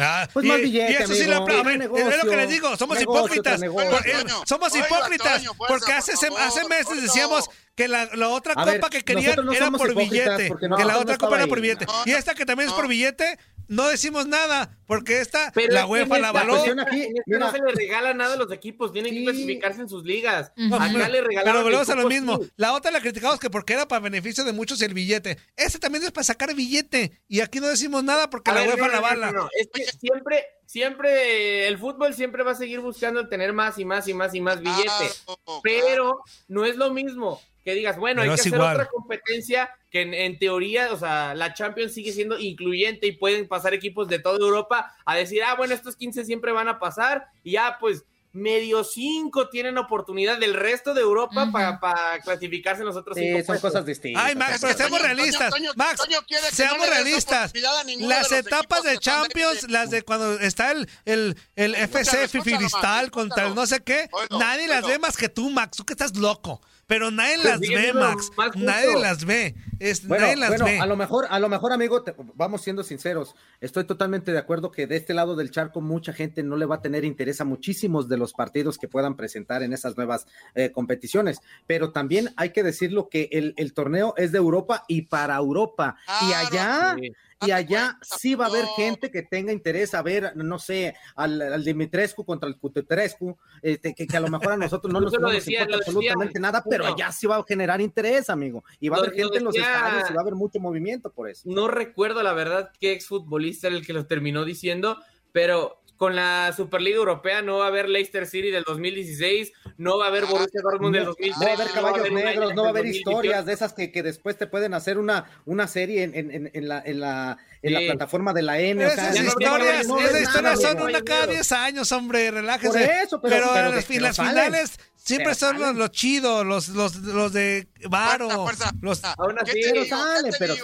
Ah, 0.00 0.28
Pues 0.32 0.44
y, 0.46 0.48
más 0.48 0.60
billete, 0.60 0.92
y 0.92 0.96
eso 0.96 1.14
sí 1.14 1.22
amigo. 1.22 1.30
lo 1.38 1.42
aplaudo. 1.42 1.60
A 1.60 1.64
ver, 1.64 1.78
Negocio, 1.78 2.08
es 2.10 2.24
lo 2.24 2.30
que 2.30 2.36
les 2.36 2.48
digo, 2.48 2.76
somos 2.76 2.98
negocio 2.98 3.24
hipócritas. 3.24 3.60
Por- 3.60 4.06
eh, 4.06 4.24
somos 4.46 4.72
oiga, 4.72 4.86
hipócritas 4.86 5.36
Toño, 5.38 5.54
fuerza, 5.54 5.74
porque 5.78 5.92
hace, 5.92 6.28
por 6.28 6.40
hace 6.40 6.68
meses 6.68 7.02
decíamos 7.02 7.50
que 7.74 7.88
la, 7.88 8.06
la 8.14 8.28
otra 8.28 8.52
A 8.52 8.56
copa 8.56 8.66
ver, 8.72 8.80
que 8.90 9.04
querían 9.04 9.44
no 9.44 9.52
era 9.52 9.70
por 9.70 9.94
billete. 9.94 10.48
porque 10.48 10.66
que 10.68 10.84
la 10.84 10.92
no 10.94 11.00
otra 11.00 11.16
copa 11.18 11.34
era 11.36 11.44
ahí. 11.44 11.50
por 11.50 11.60
billete. 11.60 11.86
No, 11.86 12.02
y 12.06 12.10
no, 12.10 12.16
esta 12.16 12.34
que 12.34 12.44
también 12.46 12.68
es 12.68 12.72
no. 12.72 12.76
por 12.76 12.88
billete, 12.88 13.38
no 13.68 13.88
decimos 13.88 14.26
nada. 14.26 14.74
Porque 14.86 15.20
esta, 15.20 15.52
Pero 15.54 15.74
la 15.74 15.86
UEFA 15.86 16.18
la 16.18 16.30
aquí, 16.30 17.08
mira. 17.26 17.38
no 17.38 17.50
se 17.52 17.58
le 17.58 17.72
regala 17.72 18.14
nada 18.14 18.34
a 18.34 18.36
los 18.38 18.50
equipos, 18.50 18.90
tienen 18.92 19.12
Sí. 19.12 19.18
que 19.18 19.24
clasificarse 19.24 19.80
en 19.82 19.88
sus 19.88 20.02
ligas. 20.04 20.50
Acá 20.56 20.88
Pero- 20.92 21.08
le 21.08 21.20
regalaron 21.20 21.52
Pero 21.52 21.62
volvemos 21.64 21.88
a 21.90 21.94
lo 21.94 22.08
mismo. 22.08 22.38
sí. 22.42 22.50
La 22.56 22.72
otra 22.72 22.90
la 22.90 23.00
criticamos 23.00 23.38
que 23.38 23.50
porque 23.50 23.74
era 23.74 23.86
para 23.86 24.00
beneficio 24.00 24.44
de 24.44 24.52
muchos 24.52 24.80
el 24.80 24.94
billete. 24.94 25.36
Este 25.56 25.78
también 25.78 26.04
es 26.04 26.10
para 26.10 26.24
sacar 26.24 26.54
billete. 26.54 27.20
Y 27.28 27.40
aquí 27.40 27.60
no 27.60 27.68
decimos 27.68 28.02
nada 28.02 28.30
porque 28.30 28.50
A 28.50 28.54
la 28.54 28.60
ver, 28.60 28.70
UEFA 28.70 28.86
no, 28.86 28.92
la 28.92 28.98
avala. 28.98 29.32
no, 29.32 29.42
no. 29.44 29.48
Es 29.58 29.68
que 29.72 29.84
siempre, 29.84 30.44
siempre, 30.68 31.66
el 31.66 31.78
fútbol 31.78 32.12
siempre 32.12 32.42
va 32.42 32.50
a 32.50 32.54
seguir 32.54 32.80
buscando 32.80 33.26
tener 33.26 33.54
más 33.54 33.78
y 33.78 33.86
más 33.86 34.06
y 34.06 34.12
más 34.12 34.34
y 34.34 34.40
más 34.42 34.60
billete. 34.60 35.08
Claro, 35.24 35.60
Pero 35.62 36.20
no 36.46 36.66
es 36.66 36.76
lo 36.76 36.92
mismo 36.92 37.40
que 37.64 37.72
digas, 37.72 37.98
bueno, 37.98 38.20
Pero 38.20 38.32
hay 38.32 38.36
que 38.36 38.40
hacer 38.42 38.52
igual. 38.54 38.74
otra 38.74 38.88
competencia 38.88 39.70
que 39.90 40.02
en, 40.02 40.12
en 40.12 40.38
teoría, 40.38 40.92
o 40.92 40.96
sea, 40.98 41.34
la 41.34 41.54
Champions 41.54 41.94
sigue 41.94 42.12
siendo 42.12 42.38
incluyente 42.38 43.06
y 43.06 43.12
pueden 43.12 43.48
pasar 43.48 43.72
equipos 43.72 44.08
de 44.08 44.18
toda 44.18 44.38
Europa 44.38 44.94
a 45.06 45.16
decir, 45.16 45.42
ah, 45.42 45.54
bueno, 45.54 45.72
estos 45.72 45.96
15 45.96 46.26
siempre 46.26 46.52
van 46.52 46.68
a 46.68 46.78
pasar 46.78 47.28
y 47.42 47.52
ya, 47.52 47.78
pues, 47.80 48.04
medio 48.32 48.84
5 48.84 49.48
tienen 49.48 49.78
oportunidad 49.78 50.38
del 50.38 50.54
resto 50.54 50.94
de 50.94 51.00
Europa 51.00 51.48
para 51.80 52.20
clasificarse 52.20 52.82
en 52.82 52.86
los 52.86 52.96
otros 52.96 53.16
Sí, 53.16 53.24
5 53.24 53.44
son 53.44 53.58
cosas 53.58 53.86
distintas. 53.86 54.22
Ay, 54.22 54.34
Max, 54.36 54.58
pero 54.60 54.76
seamos 54.76 55.02
realistas. 55.02 55.50
Toño, 55.50 55.70
Max, 55.76 56.00
Toño 56.00 56.18
quiere 56.26 56.48
que 56.48 56.54
seamos 56.54 56.86
no 56.86 56.92
realistas. 56.92 57.52
Las 58.00 58.28
de 58.28 58.38
etapas 58.38 58.82
de 58.82 58.98
Champions, 58.98 59.62
de- 59.62 59.68
las 59.68 59.90
de 59.90 60.02
cuando 60.02 60.38
está 60.40 60.72
el, 60.72 60.88
el, 61.04 61.36
el 61.56 61.74
FC 61.74 62.28
Max, 62.70 63.10
contra 63.10 63.46
el 63.46 63.54
no 63.54 63.66
sé 63.66 63.80
qué, 63.80 64.08
nadie 64.30 64.68
las 64.68 64.86
ve 64.86 64.98
más 64.98 65.16
que 65.16 65.28
tú, 65.28 65.50
Max. 65.50 65.76
Tú 65.76 65.84
que 65.84 65.94
estás 65.94 66.16
loco. 66.16 66.60
Pero 66.88 67.10
nadie 67.10 67.34
Pues 67.36 67.44
las 67.44 67.60
ve, 67.60 67.92
Max. 67.92 68.30
Nadie 68.56 68.98
las 68.98 69.24
ve. 69.26 69.54
Es, 69.78 70.08
Bueno, 70.08 70.24
nadie 70.24 70.36
las 70.36 70.48
bueno, 70.48 70.64
ve. 70.64 70.80
a 70.80 70.86
lo 70.86 70.96
mejor, 70.96 71.26
a 71.28 71.38
lo 71.38 71.48
mejor, 71.50 71.70
amigo, 71.72 72.02
te- 72.02 72.14
vamos 72.34 72.62
siendo 72.62 72.82
sinceros. 72.82 73.36
Estoy 73.60 73.84
totalmente 73.84 74.32
de 74.32 74.38
acuerdo 74.38 74.70
que 74.72 74.86
de 74.86 74.96
este 74.96 75.12
lado 75.12 75.36
del 75.36 75.50
charco 75.50 75.82
mucha 75.82 76.14
gente 76.14 76.42
no 76.42 76.56
le 76.56 76.64
va 76.64 76.76
a 76.76 76.80
tener 76.82 77.04
interés 77.04 77.42
a 77.42 77.44
muchísimos 77.44 78.08
de 78.08 78.16
los 78.16 78.32
partidos 78.32 78.78
que 78.78 78.88
puedan 78.88 79.16
presentar 79.16 79.62
en 79.62 79.74
esas 79.74 79.98
nuevas 79.98 80.26
eh, 80.54 80.72
competiciones. 80.72 81.40
Pero 81.66 81.92
también 81.92 82.30
hay 82.36 82.50
que 82.50 82.62
decirlo 82.62 83.10
que 83.10 83.28
el, 83.32 83.52
el 83.58 83.74
torneo 83.74 84.14
es 84.16 84.32
de 84.32 84.38
Europa 84.38 84.84
y 84.88 85.02
para 85.02 85.36
Europa. 85.36 85.96
y 86.22 86.32
allá, 86.32 86.96
sí. 86.98 87.12
Y 87.46 87.50
allá 87.52 87.98
sí 88.02 88.34
va 88.34 88.46
a 88.46 88.48
haber 88.48 88.64
gente 88.76 89.10
que 89.10 89.22
tenga 89.22 89.52
interés 89.52 89.94
a 89.94 90.02
ver, 90.02 90.32
no 90.36 90.58
sé, 90.58 90.94
al, 91.14 91.40
al 91.40 91.64
Dimitrescu 91.64 92.24
contra 92.24 92.48
el 92.48 92.56
Cutetrescu, 92.58 93.36
este, 93.62 93.94
que, 93.94 94.06
que 94.06 94.16
a 94.16 94.20
lo 94.20 94.28
mejor 94.28 94.52
a 94.52 94.56
nosotros 94.56 94.92
no 94.92 95.00
nos, 95.00 95.12
lo 95.12 95.20
no 95.20 95.26
nos 95.28 95.36
decía- 95.36 95.60
importa 95.60 95.72
lo 95.72 95.78
decía 95.78 95.90
absolutamente 95.92 96.40
nada, 96.40 96.64
pero 96.68 96.86
allá 96.86 97.12
sí 97.12 97.26
va 97.26 97.36
a 97.36 97.44
generar 97.46 97.80
interés, 97.80 98.28
amigo. 98.30 98.64
Y 98.80 98.88
va 98.88 98.96
a 98.96 99.00
Lo- 99.00 99.04
haber 99.06 99.16
lo 99.18 99.24
gente 99.24 99.38
en 99.38 99.44
los 99.44 99.54
estadios 99.56 100.10
y 100.10 100.12
va 100.14 100.20
a 100.20 100.22
haber 100.22 100.34
mucho 100.34 100.58
movimiento 100.60 101.10
por 101.12 101.28
eso. 101.28 101.42
No 101.48 101.68
recuerdo 101.68 102.22
la 102.22 102.32
verdad 102.32 102.72
qué 102.80 102.92
exfutbolista 102.92 103.68
era 103.68 103.76
el 103.76 103.86
que 103.86 103.92
lo 103.92 104.06
terminó 104.06 104.44
diciendo, 104.44 104.98
pero 105.32 105.77
con 105.98 106.16
la 106.16 106.54
Superliga 106.56 106.96
Europea 106.96 107.42
no 107.42 107.58
va 107.58 107.64
a 107.66 107.68
haber 107.68 107.88
Leicester 107.88 108.26
City 108.26 108.50
del 108.50 108.62
2016, 108.64 109.52
no 109.76 109.98
va 109.98 110.06
a 110.06 110.08
haber 110.08 110.24
Borussia 110.24 110.60
Dortmund 110.62 110.94
del 110.94 111.04
No, 111.04 111.10
2003. 111.10 111.36
no 111.38 111.44
va 111.44 111.50
a 111.50 111.54
haber 111.54 111.68
caballos 111.74 112.08
un 112.08 112.14
negros, 112.14 112.36
Ajax 112.44 112.54
no 112.56 112.62
va 112.62 112.68
a 112.68 112.70
haber 112.70 112.82
2018. 112.84 113.10
historias 113.10 113.46
de 113.46 113.52
esas 113.52 113.72
que, 113.74 113.92
que 113.92 114.02
después 114.02 114.38
te 114.38 114.46
pueden 114.46 114.72
hacer 114.74 114.96
una, 114.98 115.26
una 115.44 115.66
serie 115.66 116.04
en, 116.04 116.14
en, 116.14 116.30
en, 116.30 116.50
en 116.54 116.68
la, 116.68 116.80
en, 116.86 117.00
la, 117.00 117.36
en 117.62 117.72
la 117.74 117.80
Sí. 117.80 117.86
plataforma 117.86 118.32
de 118.32 118.42
la 118.42 118.58
N. 118.60 118.86
o 118.86 118.90
sea, 118.90 119.04
Esas 119.10 119.14
ya 119.16 119.22
no 119.22 119.28
historias, 119.28 119.86
no, 119.88 119.94
no, 119.96 120.00
esas 120.00 120.12
no, 120.12 120.18
historias 120.20 120.42
no, 120.54 120.68
son 120.68 120.76
no, 120.78 120.84
una 120.84 120.98
no, 121.00 121.04
cada 121.04 121.26
no. 121.26 121.32
10 121.32 121.52
años, 121.52 121.92
hombre, 121.92 122.30
relájese. 122.30 122.68
Por 122.70 122.80
eso, 122.80 123.20
pero- 123.20 123.34
pero, 123.36 123.50
pero 123.52 123.68
las, 123.74 123.84
que- 123.84 124.00
las 124.00 124.16
pero 124.16 124.28
finales 124.30 124.78
siempre 125.02 125.34
Pero 125.34 125.34
son 125.34 125.78
los, 125.78 125.90
chidos, 125.90 126.44
los, 126.44 126.68
los, 126.68 126.96
los 126.96 127.32
de 127.32 127.68
Varo. 127.88 128.28
Fuerza, 128.28 128.70
fuerza. 128.72 128.72
Los... 128.80 129.04
Aún 129.18 129.38
así- 129.38 129.52
¿Qué 129.52 129.60
te 129.62 129.70
Pero 129.70 129.82
digo? 129.84 129.96
sale, 129.96 130.22
¿Qué 130.24 130.32
te 130.32 130.38
pero 130.38 130.54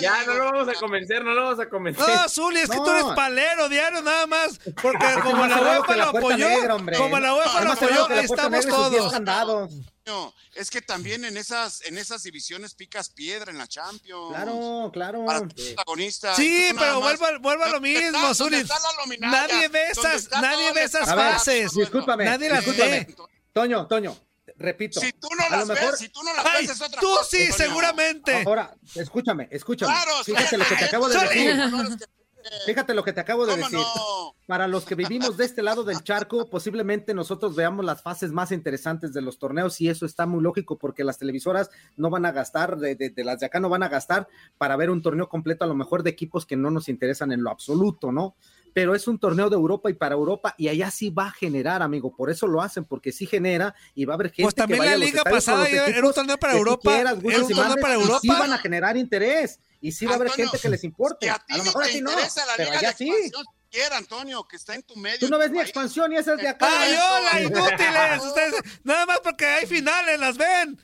Ya 0.00 0.20
digo? 0.20 0.32
no 0.32 0.38
lo 0.38 0.44
vamos 0.52 0.68
a 0.68 0.80
convencer, 0.80 1.24
no 1.24 1.34
lo 1.34 1.42
vamos 1.44 1.60
a 1.60 1.68
convencer. 1.68 2.08
No, 2.08 2.28
Zuli, 2.28 2.60
es 2.60 2.68
que 2.70 2.76
tú 2.76 2.84
No. 2.84 2.92
eres 2.92 3.04
palero 3.14 3.68
diario 3.68 4.02
nada 4.02 4.26
más. 4.26 4.58
Porque 4.82 5.06
como 5.22 5.46
la 5.46 5.60
UEFA 5.60 5.96
lo 5.96 6.04
apoyó, 6.04 6.48
negra, 6.48 6.74
hombre. 6.74 6.96
como 6.96 7.18
la 7.20 7.34
UEFA 7.34 7.58
Es 7.58 7.64
lo 7.64 7.72
apoyó, 7.72 8.08
ahí 8.10 8.24
estamos 8.24 8.66
todos. 8.66 9.14
Antonio, 9.14 9.68
es 10.54 10.70
que 10.70 10.82
también 10.82 11.24
en 11.24 11.36
esas, 11.36 11.82
en 11.84 11.96
esas 11.98 12.22
divisiones 12.24 12.74
picas 12.74 13.10
piedra 13.10 13.52
en 13.52 13.58
la 13.58 13.68
Champions. 13.68 14.30
Claro, 14.34 14.90
claro. 14.92 15.24
Para. 15.24 15.40
Sí, 16.34 16.70
pero 16.76 17.00
más- 17.00 17.18
vuelvo, 17.18 17.38
vuelvo 17.40 17.64
a 17.64 17.66
lo 17.68 17.72
¿Dónde 17.74 17.94
está- 17.98 18.10
mismo, 18.18 18.34
Zuli. 18.34 18.64
Nadie 19.20 19.68
ve 19.68 19.88
¿Dónde 19.94 20.16
esas, 20.16 20.30
nadie 20.40 20.72
ve 20.72 20.82
esas 20.84 21.08
fases. 21.14 21.72
Discúlpame, 21.74 22.24
Nadie 22.24 22.48
las 22.48 22.64
ve. 22.66 23.06
Toño, 23.52 23.86
Toño, 23.86 24.16
repito. 24.56 25.00
Si 25.00 25.12
tú 25.12 25.28
no 25.36 25.44
a 25.44 25.50
lo 25.50 25.56
las 25.56 25.68
mejor- 25.68 25.90
ves, 25.92 25.98
si 26.00 26.08
tú 26.08 26.22
no 26.22 26.32
las 26.34 26.46
Ay, 26.46 26.66
ves 26.66 26.76
es 26.76 26.80
otra 26.82 27.00
tú 27.00 27.06
cosa, 27.08 27.24
sí, 27.30 27.42
Antonio. 27.42 27.56
seguramente. 27.56 28.42
Ahora, 28.46 28.74
escúchame, 28.94 29.48
escúchame. 29.50 29.92
Claro, 29.92 30.24
Fíjate 30.24 30.56
lo 30.58 30.64
que 30.64 30.74
te 30.74 30.78
sí, 30.78 30.84
acabo 30.84 31.08
de 31.08 31.18
decir. 31.18 32.08
Fíjate 32.66 32.94
lo 32.94 33.02
que 33.04 33.12
te 33.12 33.20
acabo 33.20 33.46
de 33.46 33.52
¿Cómo 33.52 33.64
decir. 33.64 33.78
no? 33.78 34.34
Para 34.46 34.66
los 34.66 34.84
que 34.84 34.94
vivimos 34.96 35.36
de 35.36 35.44
este 35.44 35.62
lado 35.62 35.84
del 35.84 36.02
charco, 36.02 36.48
posiblemente 36.50 37.14
nosotros 37.14 37.54
veamos 37.54 37.84
las 37.84 38.02
fases 38.02 38.32
más 38.32 38.50
interesantes 38.52 39.12
de 39.12 39.22
los 39.22 39.38
torneos 39.38 39.80
y 39.80 39.88
eso 39.88 40.06
está 40.06 40.26
muy 40.26 40.42
lógico 40.42 40.76
porque 40.78 41.04
las 41.04 41.18
televisoras 41.18 41.70
no 41.96 42.10
van 42.10 42.26
a 42.26 42.32
gastar, 42.32 42.76
de, 42.78 42.96
de- 42.96 43.10
de 43.10 43.24
las 43.24 43.40
de 43.40 43.46
acá 43.46 43.60
no 43.60 43.68
van 43.68 43.82
a 43.84 43.88
gastar 43.88 44.26
para 44.58 44.76
ver 44.76 44.90
un 44.90 45.02
torneo 45.02 45.28
completo 45.28 45.64
a 45.64 45.68
lo 45.68 45.74
mejor 45.74 46.02
de 46.02 46.10
equipos 46.10 46.46
que 46.46 46.56
no 46.56 46.70
nos 46.70 46.88
interesan 46.88 47.30
en 47.32 47.42
lo 47.44 47.50
absoluto, 47.50 48.10
¿no? 48.12 48.34
Pero 48.72 48.94
es 48.94 49.08
un 49.08 49.18
torneo 49.18 49.50
de 49.50 49.56
Europa 49.56 49.90
y 49.90 49.94
para 49.94 50.14
Europa 50.14 50.54
y 50.56 50.68
allá 50.68 50.90
sí 50.92 51.10
va 51.10 51.26
a 51.26 51.32
generar, 51.32 51.82
amigo, 51.82 52.14
por 52.14 52.30
eso 52.30 52.46
lo 52.46 52.62
hacen, 52.62 52.84
porque 52.84 53.10
sí 53.12 53.26
genera 53.26 53.74
y 53.94 54.04
va 54.04 54.14
a 54.14 54.16
haber 54.16 54.28
gente 54.28 54.42
Pues 54.44 54.54
también 54.54 54.80
que 54.80 54.86
vaya 54.86 54.98
la 54.98 55.04
liga 55.04 55.22
pasada 55.24 55.68
era 55.68 56.06
un 56.06 56.12
torneo 56.12 56.36
para 56.38 56.56
Europa, 56.56 56.92
quieras, 56.92 57.16
era 57.22 57.44
un 57.44 57.52
torneo 57.52 57.76
para 57.80 57.94
y 57.96 58.00
sí 58.00 58.02
Europa. 58.08 58.38
van 58.38 58.52
a 58.52 58.58
generar 58.58 58.96
interés 58.96 59.58
y 59.80 59.92
sí 59.92 60.06
va 60.06 60.12
a 60.12 60.14
haber 60.16 60.30
gente 60.32 60.58
que 60.58 60.68
les 60.68 60.84
importe. 60.84 61.28
A 61.30 61.34
A, 61.34 61.56
lo 61.56 61.64
mejor 61.64 61.86
no, 62.02 62.10
pero 62.56 62.72
allá 62.72 62.92
sí. 62.92 63.12
Antonio, 63.92 64.42
que 64.48 64.56
está 64.56 64.74
en 64.74 64.82
tu 64.82 64.96
medio. 64.96 65.18
Tú 65.20 65.28
no 65.28 65.38
ves 65.38 65.50
ni 65.50 65.60
expansión 65.60 66.12
y 66.12 66.16
esa 66.16 66.32
es 66.34 66.38
de 66.40 66.48
acá. 66.48 66.66
¡Ay, 66.68 66.92
hola, 66.96 67.40
inútiles! 67.40 68.24
Ustedes, 68.26 68.54
nada 68.82 69.06
más 69.06 69.20
porque 69.20 69.46
hay 69.46 69.66
finales, 69.66 70.18
las 70.18 70.36
ven. 70.36 70.80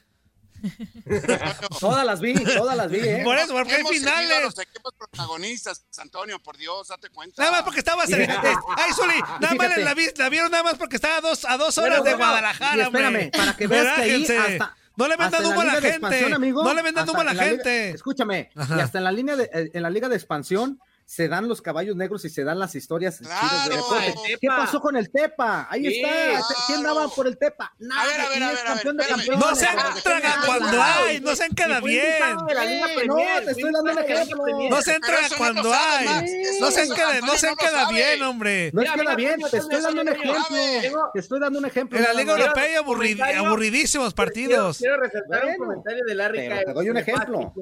Todas 1.81 2.05
las 2.07 2.21
vi, 2.21 2.35
todas 2.35 2.77
las 2.77 2.91
vi, 2.91 2.99
¿eh? 3.01 3.21
Por 3.25 3.37
eso, 3.39 3.53
porque 3.53 3.75
hay 3.75 3.85
finales. 3.85 4.43
los 4.43 4.59
equipos 4.59 4.93
protagonistas, 4.97 5.85
Antonio, 5.99 6.41
por 6.43 6.57
Dios, 6.57 6.89
date 6.89 7.11
cuenta. 7.11 7.41
Nada 7.43 7.53
más 7.53 7.63
porque 7.63 7.81
estabas 7.81 8.11
en. 8.11 8.31
Ay, 8.31 8.93
Zuli, 8.95 9.21
nada 9.41 9.55
más 9.55 9.77
la, 9.79 9.95
vi- 9.95 10.11
la 10.17 10.29
vieron 10.29 10.51
nada 10.51 10.63
más 10.65 10.75
porque 10.77 10.97
estaba 10.97 11.17
a 11.19 11.21
dos, 11.21 11.45
a 11.45 11.57
dos 11.57 11.77
horas 11.79 12.03
de 12.05 12.15
Guadalajara, 12.15 12.77
y 12.77 12.81
espérame, 12.81 13.07
hombre. 13.07 13.31
para 13.37 13.57
que 13.57 13.67
veas 13.67 13.95
que 13.97 14.03
ahí 14.03 14.25
hasta- 14.27 14.77
No 14.97 15.09
le 15.09 15.17
vendan 15.17 15.45
en 15.45 15.51
humo 15.53 15.61
a 15.61 15.65
la 15.65 15.81
gente. 15.81 16.33
amigo, 16.35 16.65
no 16.65 16.75
le 16.75 16.83
vendan 16.83 17.09
humo 17.09 17.21
a 17.21 17.25
la 17.25 17.33
liga- 17.33 17.45
gente. 17.45 17.91
escúchame, 17.91 18.51
Ajá. 18.57 18.77
y 18.77 18.81
hasta 18.81 18.99
en 18.99 19.05
la 19.05 19.13
línea 19.13 19.37
de, 19.37 19.71
en 19.73 19.83
la 19.83 19.91
liga 19.91 20.09
de 20.09 20.17
expansión 20.17 20.81
se 21.09 21.29
dan 21.29 21.47
los 21.47 21.63
caballos 21.63 21.95
negros 21.95 22.25
y 22.25 22.29
se 22.31 22.43
dan 22.43 22.59
las 22.59 22.75
historias 22.75 23.21
de 23.21 23.29
deporte. 23.77 24.15
¿Qué 24.41 24.49
pasó 24.49 24.81
con 24.81 24.97
el 24.97 25.09
Tepa? 25.09 25.69
Ahí 25.71 25.87
Sí, 25.87 26.03
está. 26.03 26.43
¿Quién 26.67 26.83
daba 26.83 27.07
por 27.09 27.29
el 27.29 27.39
Tepa? 27.39 27.73
Nadie. 27.79 28.11
ver, 28.11 28.21
a 28.21 28.29
ver, 28.29 28.43
a 28.43 28.49
ver, 28.49 28.57
ver. 29.17 29.39
No 29.39 29.55
sean 29.55 29.77
Nada. 29.77 30.43
cuando 30.45 30.83
hay, 30.83 31.21
no 31.21 31.37
sean 31.37 31.51
queda 31.55 31.81
bien. 31.81 32.13
No, 32.37 32.45
te 33.45 33.51
estoy 33.53 33.73
dando 33.73 33.93
un 33.93 33.99
ejemplo. 33.99 34.45
No 34.69 34.83
se 34.83 34.95
entra 34.97 35.17
cuando 35.39 35.73
hay. 35.73 36.07
No 36.61 36.71
se 36.73 36.89
queda, 36.89 37.21
no 37.21 37.39
se 37.39 37.55
queda 37.57 37.89
bien, 37.89 38.23
hombre. 38.25 38.71
No 38.73 38.83
es 38.83 38.91
queda 38.91 39.15
bien, 39.15 39.41
te 39.49 39.59
estoy 39.59 39.81
dando 39.81 40.03
un 40.03 40.09
ejemplo. 40.09 40.35
Te 41.15 41.21
estoy 41.21 41.39
dando 41.41 41.59
un 41.61 41.67
ejemplo. 41.67 41.99
En 41.99 42.05
la 42.05 42.09
nada 42.11 42.21
Liga 42.21 42.33
Europea 42.37 42.65
hay 43.25 43.35
aburridísimos 43.37 44.13
partidos. 44.13 44.79
quiero 44.79 44.97
resaltar 44.99 45.47
un 45.47 45.57
comentario 45.57 46.05
de 46.05 46.15
Larry 46.17 46.39
pero 46.41 46.55
Cae- 46.57 46.65
te 46.65 46.73
doy 46.73 46.91
un 46.91 46.97
ejemplo. 46.97 47.55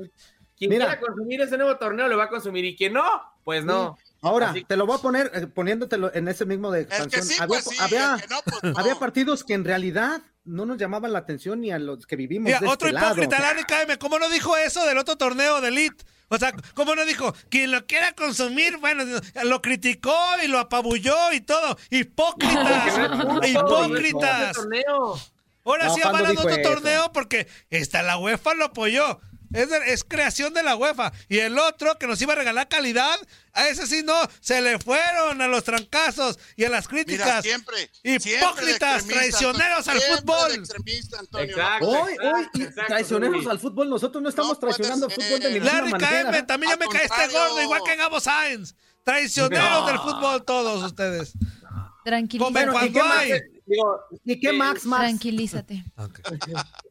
Quien 0.68 0.78
Mira. 0.78 0.87
quiera 0.87 1.00
consumir 1.00 1.40
ese 1.40 1.56
nuevo 1.56 1.76
torneo 1.76 2.09
lo 2.09 2.16
va 2.16 2.25
a 2.25 2.28
consumir 2.28 2.64
y 2.64 2.76
quien 2.76 2.92
no, 2.94 3.04
pues 3.44 3.64
no. 3.64 3.97
Ahora, 4.23 4.50
Así- 4.50 4.64
te 4.64 4.76
lo 4.76 4.87
voy 4.87 4.97
a 4.99 5.02
poner 5.02 5.30
eh, 5.35 5.47
poniéndotelo 5.47 6.11
en 6.14 6.28
ese 6.28 6.47
mismo 6.47 6.71
de 6.71 6.83
expansión. 6.83 7.23
sí, 7.25 7.35
había, 7.35 7.47
pues 7.47 7.64
sí, 7.64 7.76
había- 7.78 8.14
el 8.14 8.21
que 8.23 8.28
no, 8.28 8.37
pues 8.44 8.62
no. 8.62 8.78
había 8.78 8.94
partidos 8.99 9.44
que 9.44 9.52
en 9.54 9.64
realidad 9.64 10.23
no 10.44 10.64
nos 10.66 10.78
llamaban 10.78 11.12
la 11.12 11.18
atención 11.18 11.61
ni 11.61 11.71
a 11.71 11.78
los 11.78 12.06
que 12.06 12.16
vivimos 12.16 12.47
Mira, 12.47 12.61
de 12.61 12.66
otro 12.66 12.88
este 12.88 12.92
lado. 13.00 13.12
hipócrita, 13.14 13.38
Larry 13.40 13.64
Caime, 13.64 13.99
¿cómo 13.99 14.18
no 14.18 14.28
dijo 14.30 14.56
eso 14.56 14.85
del 14.87 14.97
otro 14.99 15.16
torneo 15.16 15.61
de 15.61 15.68
Elite? 15.68 16.04
O 16.28 16.38
sea, 16.38 16.52
¿cómo 16.75 16.94
no 16.94 17.04
dijo? 17.04 17.35
Quien 17.50 17.71
lo 17.71 17.87
quiera 17.87 18.12
consumir, 18.14 18.78
bueno, 18.78 19.04
lo 19.44 19.61
criticó 19.62 20.14
y 20.42 20.49
lo 20.49 20.59
apabulló 20.59 21.33
y 21.33 21.40
todo. 21.42 21.76
Hipócritas, 21.90 22.99
hipócritas. 23.47 24.52
torneo. 24.56 25.18
Ahora 25.66 25.87
No, 25.87 25.94
sí 25.94 26.00
¿cuándo 26.00 26.18
avalan 26.18 26.37
otro 26.38 26.50
eso? 26.50 26.71
torneo 26.71 27.12
porque 27.12 27.47
esta 27.71 28.02
la 28.02 28.18
UEFA 28.18 28.54
lo 28.54 28.66
apoyó. 28.66 29.21
Es, 29.54 29.70
de- 29.70 29.92
es 29.92 30.04
creación 30.04 30.52
de 30.52 30.62
la 30.62 30.76
UEFA. 30.76 31.12
Y 31.28 31.38
el 31.38 31.58
otro 31.58 31.96
que 31.99 32.06
nos 32.06 32.20
iba 32.20 32.32
a 32.32 32.37
regalar 32.37 32.68
calidad, 32.68 33.16
a 33.52 33.68
ese 33.68 33.87
sí 33.87 34.02
no, 34.02 34.14
se 34.40 34.61
le 34.61 34.78
fueron 34.78 35.40
a 35.40 35.46
los 35.49 35.64
trancazos 35.64 36.38
y 36.56 36.64
a 36.64 36.68
las 36.68 36.90
Mira, 36.90 37.04
críticas. 37.04 37.42
siempre. 37.44 37.90
Hipócritas, 38.02 39.02
siempre 39.04 39.16
traicioneros 39.16 39.88
al 39.88 40.00
fútbol. 40.00 40.52
Exacto. 40.54 41.88
Hoy, 41.88 42.12
hoy, 42.20 42.42
Exacto, 42.54 42.82
traicioneros 42.88 43.46
al 43.46 43.58
fútbol. 43.61 43.88
Nosotros 43.88 44.23
no 44.23 44.28
estamos 44.28 44.52
No 44.52 44.58
traicionando 44.58 45.06
al 45.06 45.12
ser. 45.12 45.25
fútbol 45.25 45.40
de 45.40 45.50
ninguna 45.52 45.73
Larry 45.73 45.90
manera. 45.92 46.11
Caime, 46.23 46.42
también 46.42 46.73
ya 46.73 46.76
me 46.76 46.87
caíste 46.87 47.28
gordo, 47.32 47.62
igual 47.62 47.80
que 47.87 47.96
Gabo 47.96 48.20
Sáenz. 48.20 48.75
Traicioneros 49.04 49.70
No. 49.80 49.87
del 49.87 49.99
fútbol 49.99 50.44
todos 50.44 50.82
ustedes. 50.82 51.32
Tranquilízate. 52.04 52.52
Bueno, 52.52 52.84
¿y 52.87 52.92
qué 52.92 53.02
más? 53.02 53.18
hay. 53.18 53.32
Digo, 53.66 54.00
¿Y 54.25 54.40
qué 54.40 54.49
eh, 54.49 54.52
Max 54.52 54.84
más? 54.84 55.00
Tranquilízate. 55.00 55.84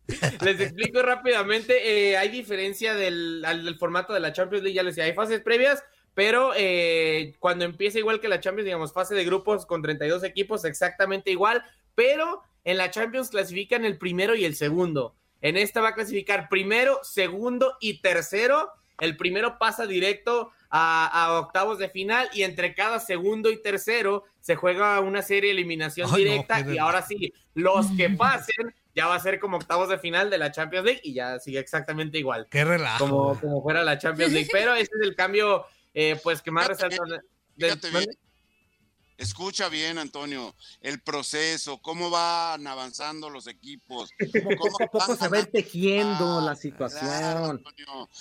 Les 0.42 0.60
explico 0.60 1.02
rápidamente, 1.02 2.10
eh, 2.12 2.18
hay 2.18 2.30
diferencia 2.30 2.94
del, 2.94 3.44
al- 3.46 3.64
del 3.66 3.76
formato 3.78 4.14
de 4.14 4.20
la 4.20 4.34
Champions 4.34 4.64
League, 4.64 4.76
ya 4.76 4.84
les 4.84 4.96
decía, 4.96 5.10
hay 5.10 5.16
fases 5.16 5.42
previas, 5.42 5.84
pero 6.14 6.52
eh, 6.56 7.34
cuando 7.40 7.66
empieza 7.66 8.00
igual 8.00 8.20
que 8.20 8.28
la 8.28 8.40
Champions, 8.40 8.66
digamos, 8.66 8.94
fase 8.94 9.16
de 9.16 9.24
grupos 9.26 9.66
con 9.66 9.82
32 9.82 10.24
equipos, 10.24 10.66
exactamente 10.66 11.32
igual, 11.32 11.64
pero 11.96 12.42
en 12.66 12.78
la 12.78 12.92
Champions 12.92 13.30
clasifican 13.30 13.86
el 13.86 13.98
primero 13.98 14.36
y 14.36 14.46
el 14.46 14.56
segundo. 14.56 15.16
En 15.42 15.58
esta 15.58 15.82
va 15.82 15.90
a 15.90 15.96
clasificar 15.96 16.48
primero, 16.50 17.00
segundo 17.04 17.78
y 17.82 18.00
tercero. 18.00 18.72
El 19.00 19.18
primero 19.18 19.58
pasa 19.58 19.86
directo 19.88 20.52
a, 20.70 21.08
a 21.08 21.40
octavos 21.40 21.80
de 21.80 21.90
final 21.90 22.30
y 22.34 22.44
entre 22.44 22.74
cada 22.76 23.00
segundo 23.00 23.52
y 23.52 23.62
tercero 23.62 24.24
se 24.40 24.56
juega 24.56 25.00
una 25.02 25.22
serie 25.22 25.50
de 25.50 25.56
eliminación 25.56 26.10
Ay, 26.14 26.24
directa 26.24 26.60
y 26.62 26.78
ahora 26.78 27.02
sí, 27.02 27.34
los 27.56 27.88
que 27.98 28.10
pasen 28.12 28.74
ya 28.96 29.08
va 29.08 29.16
a 29.16 29.20
ser 29.20 29.40
como 29.40 29.58
octavos 29.58 29.90
de 29.90 29.98
final 29.98 30.30
de 30.30 30.38
la 30.38 30.52
Champions 30.52 30.86
League 30.86 31.02
y 31.04 31.14
ya 31.14 31.40
sigue 31.40 31.60
exactamente 31.60 32.18
igual, 32.20 32.48
Qué 32.50 32.64
relajo. 32.64 33.00
como, 33.08 33.40
como 33.40 33.62
fuera 33.64 33.84
la 33.84 33.98
Champions 33.98 34.34
League. 34.34 34.50
Pero 34.52 34.74
ese 34.76 34.92
es 35.00 35.02
el 35.08 35.16
cambio, 35.16 35.66
eh, 35.94 36.20
pues, 36.24 36.42
que 36.42 36.52
más 36.52 36.68
resalta. 36.68 36.98
Escucha 39.16 39.70
bien, 39.70 40.00
Antonio, 40.00 40.56
el 40.82 41.00
proceso, 41.02 41.78
cómo 41.82 42.10
van 42.10 42.66
avanzando 42.66 43.30
los 43.30 43.46
equipos. 43.48 44.10
Como 44.44 44.58
poco 44.58 44.84
a 44.84 44.88
poco 44.88 45.16
se 45.16 45.28
va 45.30 45.38
a 45.40 45.46
tejiendo 45.46 46.42
la 46.42 46.52
Ah, 46.52 46.56
situación 46.56 47.06
claro, 47.06 47.60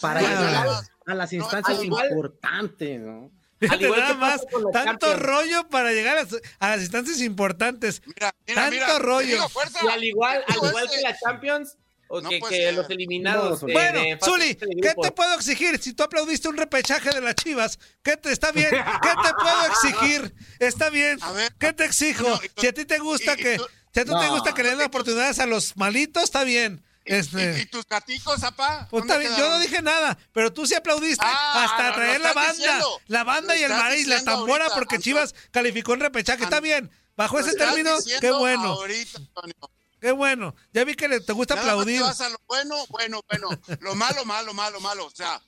para 0.02 0.20
llegar 0.20 0.66
a 1.06 1.14
las 1.14 1.32
instancias 1.32 1.82
igual- 1.82 2.08
importantes, 2.10 3.00
¿no? 3.00 3.30
Fíjate 3.62 3.74
al 3.76 3.82
igual 3.82 4.00
nada 4.00 4.12
que 4.12 4.18
más, 4.18 4.40
tanto 4.72 5.06
Champions. 5.06 5.18
rollo 5.22 5.68
para 5.68 5.92
llegar 5.92 6.18
a, 6.18 6.26
a 6.58 6.70
las 6.70 6.80
instancias 6.80 7.20
importantes. 7.20 8.02
Mira, 8.06 8.34
mira, 8.46 8.60
Tanto 8.62 8.70
mira, 8.74 8.98
rollo. 8.98 9.36
Y 9.84 9.88
al 9.88 10.04
igual, 10.04 10.44
al 10.48 10.56
igual 10.56 10.90
que 10.90 11.00
la 11.00 11.16
Champions, 11.18 11.76
o 12.08 12.20
No 12.20 12.28
que, 12.28 12.40
que 12.40 12.72
los 12.72 12.90
eliminados 12.90 13.62
No, 13.62 13.66
de, 13.68 13.72
Bueno, 13.72 14.00
de 14.00 14.18
Zuli, 14.22 14.54
¿qué 14.56 14.94
te 15.00 15.10
puedo 15.12 15.34
exigir? 15.34 15.78
Si 15.80 15.94
tú 15.94 16.02
aplaudiste 16.02 16.46
un 16.48 16.56
repechaje 16.58 17.08
de 17.10 17.20
las 17.22 17.34
Chivas, 17.36 17.78
¿qué 18.02 18.16
te 18.18 18.30
está 18.32 18.52
bien? 18.52 18.68
¿Qué 18.70 19.08
te 19.22 19.34
puedo 19.40 19.66
exigir? 19.66 20.34
Está 20.58 20.90
bien. 20.90 21.18
Ver, 21.34 21.54
¿Qué 21.58 21.72
te 21.72 21.84
exijo? 21.86 22.28
no, 22.28 22.36
y 22.42 22.48
tú- 22.50 22.60
Si 22.60 22.66
a 22.66 22.74
ti 22.74 22.84
te 22.84 22.98
gusta 22.98 23.32
y- 23.36 23.40
y 23.40 23.42
que 23.42 23.56
tú- 23.56 23.66
si 23.94 24.00
a 24.00 24.04
ti 24.04 24.10
te 24.20 24.28
gusta 24.28 24.52
que 24.52 24.62
le 24.62 24.70
den 24.70 24.82
oportunidades 24.82 25.38
a 25.38 25.46
los 25.46 25.74
malitos, 25.76 26.24
está 26.24 26.44
bien. 26.44 26.82
¿Y, 27.04 27.14
Este, 27.14 27.58
y- 27.58 27.62
y 27.62 27.66
tus 27.66 27.84
gaticos, 27.86 28.40
zapá? 28.40 28.86
pues 28.90 29.02
está 29.02 29.14
¿Dónde 29.14 29.28
bien, 29.28 29.38
yo 29.40 29.48
no 29.50 29.58
dije 29.58 29.82
nada, 29.82 30.16
pero 30.32 30.52
tú 30.52 30.66
sí 30.66 30.74
aplaudiste 30.74 31.24
Ah, 31.26 31.64
hasta 31.64 31.94
traer 31.94 32.20
la 32.20 32.32
banda, 32.32 32.52
diciendo. 32.52 33.00
la 33.08 33.24
banda 33.24 33.56
y 33.56 33.62
el 33.64 33.72
estás 33.72 33.82
maíz, 33.84 34.06
la 34.06 34.22
tambora 34.24 34.64
ahorita, 34.64 34.78
porque. 34.78 34.98
Chivas 35.00 35.34
calificó 35.50 35.94
en 35.94 36.00
repechaje, 36.00 36.44
está 36.44 36.60
bien. 36.60 36.90
Bajo 37.16 37.38
ese 37.40 37.54
término, 37.56 37.96
qué 38.20 38.30
bueno, 38.30 38.64
ahorita, 38.74 39.18
Antonio. 39.18 39.54
qué 40.00 40.12
bueno. 40.12 40.54
Ya 40.72 40.84
vi 40.84 40.94
que 40.94 41.08
le, 41.08 41.20
te 41.20 41.32
gusta 41.32 41.54
Nada 41.56 41.66
más 41.66 41.72
aplaudir. 41.74 41.98
te 41.98 42.02
vas 42.04 42.20
a 42.20 42.28
lo 42.28 42.40
bueno, 42.46 42.86
bueno, 42.88 43.20
bueno. 43.28 43.48
Lo 43.80 43.94
malo, 43.96 44.24
malo, 44.24 44.54
malo, 44.54 44.80
malo. 44.80 45.06
O 45.06 45.10
sea, 45.10 45.40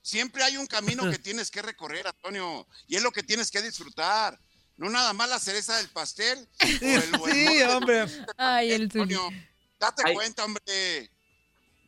siempre 0.00 0.42
hay 0.42 0.56
un 0.56 0.66
camino 0.66 1.08
que 1.10 1.18
tienes 1.18 1.50
que 1.50 1.62
recorrer, 1.62 2.06
Antonio. 2.08 2.66
Y 2.88 2.96
es 2.96 3.02
lo 3.02 3.12
que 3.12 3.22
tienes 3.22 3.50
que 3.50 3.60
disfrutar. 3.62 4.38
No 4.78 4.88
nada 4.90 5.12
más 5.12 5.28
la 5.28 5.38
cereza 5.38 5.76
del 5.76 5.88
pastel. 5.90 6.48
o 6.60 6.60
el- 6.80 7.20
o 7.20 7.28
el 7.28 7.32
Sí, 7.34 7.62
hombre. 7.62 8.06
Ay, 8.38 8.72
el. 8.72 8.82
Antonio, 8.84 9.28
date 9.82 10.02
Ay. 10.06 10.14
cuenta, 10.14 10.44
hombre. 10.44 11.10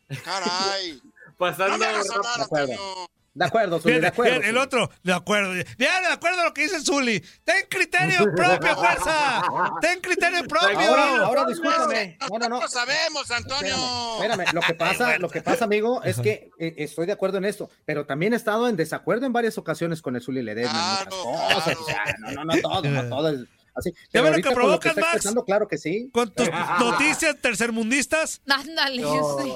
Caray. 0.24 1.00
Pasando 1.38 1.78
No 1.78 1.84
hablar, 1.84 2.02
de 2.02 2.42
acuerdo. 2.42 2.72
Antonio. 2.72 3.10
De 3.36 3.44
acuerdo, 3.44 3.80
Zuli, 3.80 3.90
Bien, 3.94 4.02
de 4.02 4.06
acuerdo. 4.06 4.38
bien, 4.38 4.48
el 4.48 4.56
otro, 4.56 4.90
de 5.02 5.12
acuerdo. 5.12 5.50
Bien, 5.50 5.66
de 5.76 6.12
acuerdo 6.12 6.42
a 6.42 6.44
lo 6.44 6.54
que 6.54 6.62
dice 6.62 6.78
Zuli. 6.80 7.18
Ten 7.42 7.66
criterio 7.68 8.32
propio, 8.36 8.76
fuerza. 8.76 9.42
Ten 9.80 10.00
criterio 10.00 10.44
propio. 10.44 10.78
Ahora, 10.78 11.16
ahora 11.26 11.44
discúlpame. 11.46 12.16
No, 12.30 12.48
no, 12.48 12.68
sabemos, 12.68 13.28
Antonio. 13.32 13.74
Espérame, 14.14 14.42
espérame. 14.42 14.54
Lo 14.54 14.60
que 14.60 14.74
pasa, 14.74 15.18
lo 15.18 15.28
que 15.28 15.42
pasa, 15.42 15.64
amigo, 15.64 16.00
es 16.04 16.20
que 16.20 16.50
eh, 16.60 16.74
estoy 16.78 17.06
de 17.06 17.12
acuerdo 17.12 17.38
en 17.38 17.44
esto, 17.46 17.68
pero 17.84 18.06
también 18.06 18.34
he 18.34 18.36
estado 18.36 18.68
en 18.68 18.76
desacuerdo 18.76 19.26
en 19.26 19.32
varias 19.32 19.58
ocasiones 19.58 20.00
con 20.00 20.14
el 20.14 20.22
Zuli 20.22 20.40
Ledesma. 20.40 21.00
Claro, 21.08 21.24
muchas 21.24 21.54
cosas, 21.54 21.64
claro. 21.64 21.80
o 21.80 21.86
sea, 21.86 22.16
no, 22.20 22.30
no, 22.30 22.44
no 22.44 22.60
todo, 22.62 22.82
no 22.84 23.08
todo 23.08 23.28
es 23.30 23.48
Así, 23.74 23.92
¿Ya 24.12 24.22
ves 24.22 24.30
lo 24.30 24.36
que 24.36 24.42
con 24.42 24.54
provocas, 24.54 24.96
Max? 24.96 25.34
claro 25.46 25.66
que 25.66 25.78
sí. 25.78 26.10
Con 26.12 26.32
tus 26.32 26.48
noticias 26.80 27.36
tercermundistas. 27.40 28.40
Ándale, 28.48 29.02
No. 29.02 29.38
sí. 29.42 29.52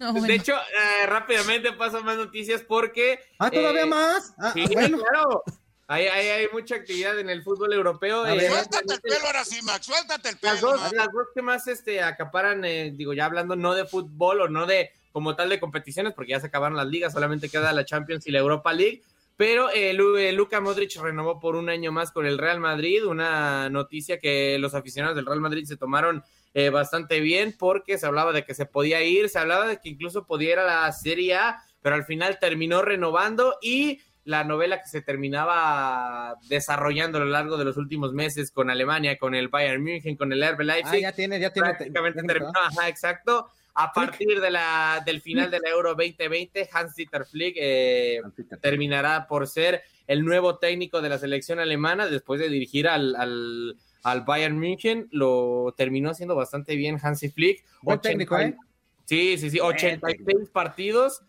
No, 0.00 0.12
bueno. 0.12 0.28
De 0.28 0.34
hecho, 0.34 0.54
eh, 0.54 1.06
rápidamente 1.06 1.72
paso 1.72 2.02
más 2.04 2.16
noticias 2.16 2.62
porque. 2.62 3.18
Ah, 3.38 3.50
todavía 3.50 3.82
eh, 3.82 3.86
más. 3.86 4.32
Ah, 4.38 4.52
Sí, 4.54 4.64
bueno. 4.72 4.98
claro. 4.98 5.42
Hay, 5.88 6.06
hay, 6.06 6.28
hay 6.28 6.46
mucha 6.52 6.76
actividad 6.76 7.18
en 7.18 7.30
el 7.30 7.42
fútbol 7.42 7.72
europeo. 7.72 8.24
Eh. 8.26 8.46
Suéltate 8.48 8.94
el 8.94 9.00
pelo 9.00 9.26
ahora 9.26 9.44
sí, 9.44 9.60
Max, 9.62 9.86
suéltate 9.86 10.28
el 10.28 10.36
pelo. 10.36 10.52
las 10.52 10.60
dos, 10.60 10.92
las 10.92 11.06
dos 11.06 11.26
que 11.34 11.42
más 11.42 11.66
este, 11.66 12.02
acaparan, 12.02 12.62
eh, 12.64 12.92
digo, 12.94 13.14
ya 13.14 13.24
hablando 13.24 13.56
no 13.56 13.74
de 13.74 13.86
fútbol 13.86 14.42
o 14.42 14.48
no 14.48 14.66
de 14.66 14.92
como 15.12 15.34
tal 15.34 15.48
de 15.48 15.58
competiciones, 15.58 16.12
porque 16.12 16.32
ya 16.32 16.40
se 16.40 16.46
acabaron 16.48 16.76
las 16.76 16.86
ligas, 16.86 17.14
solamente 17.14 17.48
queda 17.48 17.72
la 17.72 17.84
Champions 17.86 18.26
y 18.26 18.30
la 18.30 18.38
Europa 18.38 18.72
League. 18.72 19.02
Pero 19.38 19.70
eh, 19.70 19.92
eh, 19.92 20.32
Luka 20.32 20.60
Modric 20.60 21.00
renovó 21.00 21.38
por 21.38 21.54
un 21.54 21.68
año 21.68 21.92
más 21.92 22.10
con 22.10 22.26
el 22.26 22.38
Real 22.38 22.58
Madrid, 22.58 23.06
una 23.06 23.70
noticia 23.70 24.18
que 24.18 24.58
los 24.58 24.74
aficionados 24.74 25.14
del 25.14 25.26
Real 25.26 25.40
Madrid 25.40 25.64
se 25.64 25.76
tomaron 25.76 26.24
eh, 26.54 26.70
bastante 26.70 27.20
bien 27.20 27.54
porque 27.56 27.98
se 27.98 28.06
hablaba 28.06 28.32
de 28.32 28.44
que 28.44 28.52
se 28.52 28.66
podía 28.66 29.00
ir, 29.04 29.28
se 29.28 29.38
hablaba 29.38 29.68
de 29.68 29.78
que 29.80 29.90
incluso 29.90 30.26
podía 30.26 30.54
ir 30.54 30.58
a 30.58 30.64
la 30.64 30.90
Serie 30.90 31.36
A, 31.36 31.62
pero 31.82 31.94
al 31.94 32.04
final 32.04 32.40
terminó 32.40 32.82
renovando 32.82 33.58
y 33.62 34.00
la 34.24 34.42
novela 34.42 34.82
que 34.82 34.88
se 34.88 35.02
terminaba 35.02 36.34
desarrollando 36.48 37.18
a 37.18 37.20
lo 37.20 37.28
largo 37.28 37.58
de 37.58 37.64
los 37.64 37.76
últimos 37.76 38.12
meses 38.14 38.50
con 38.50 38.70
Alemania, 38.70 39.18
con 39.18 39.36
el 39.36 39.46
Bayern 39.46 39.84
München, 39.84 40.16
con 40.16 40.32
el 40.32 40.42
RB 40.42 40.62
Ah, 40.62 40.64
Leipzig, 40.64 41.00
ya 41.02 41.12
tiene, 41.12 41.38
ya 41.38 41.52
tiene. 41.52 41.68
prácticamente 41.74 42.24
terminó, 42.24 42.52
ajá, 42.60 42.88
exacto. 42.88 43.48
A 43.80 43.92
partir 43.92 44.40
de 44.40 44.50
la, 44.50 45.00
del 45.06 45.20
final 45.20 45.52
de 45.52 45.60
la 45.60 45.70
Euro 45.70 45.90
2020, 45.90 46.68
Hans-Dieter 46.72 47.24
Flick 47.24 47.54
eh, 47.60 48.20
terminará 48.60 49.28
por 49.28 49.46
ser 49.46 49.82
el 50.08 50.24
nuevo 50.24 50.58
técnico 50.58 51.00
de 51.00 51.08
la 51.08 51.16
selección 51.16 51.60
alemana 51.60 52.08
después 52.08 52.40
de 52.40 52.48
dirigir 52.48 52.88
al, 52.88 53.14
al, 53.14 53.76
al 54.02 54.22
Bayern 54.22 54.58
München. 54.58 55.06
Lo 55.12 55.74
terminó 55.76 56.10
haciendo 56.10 56.34
bastante 56.34 56.74
bien 56.74 56.98
Hansi 57.00 57.28
Flick. 57.28 57.64
Buen 57.82 58.00
técnico, 58.00 58.36
¿eh? 58.40 58.56
Sí, 59.04 59.38
sí, 59.38 59.48
sí, 59.48 59.60
86 59.60 60.50
partidos, 60.52 61.22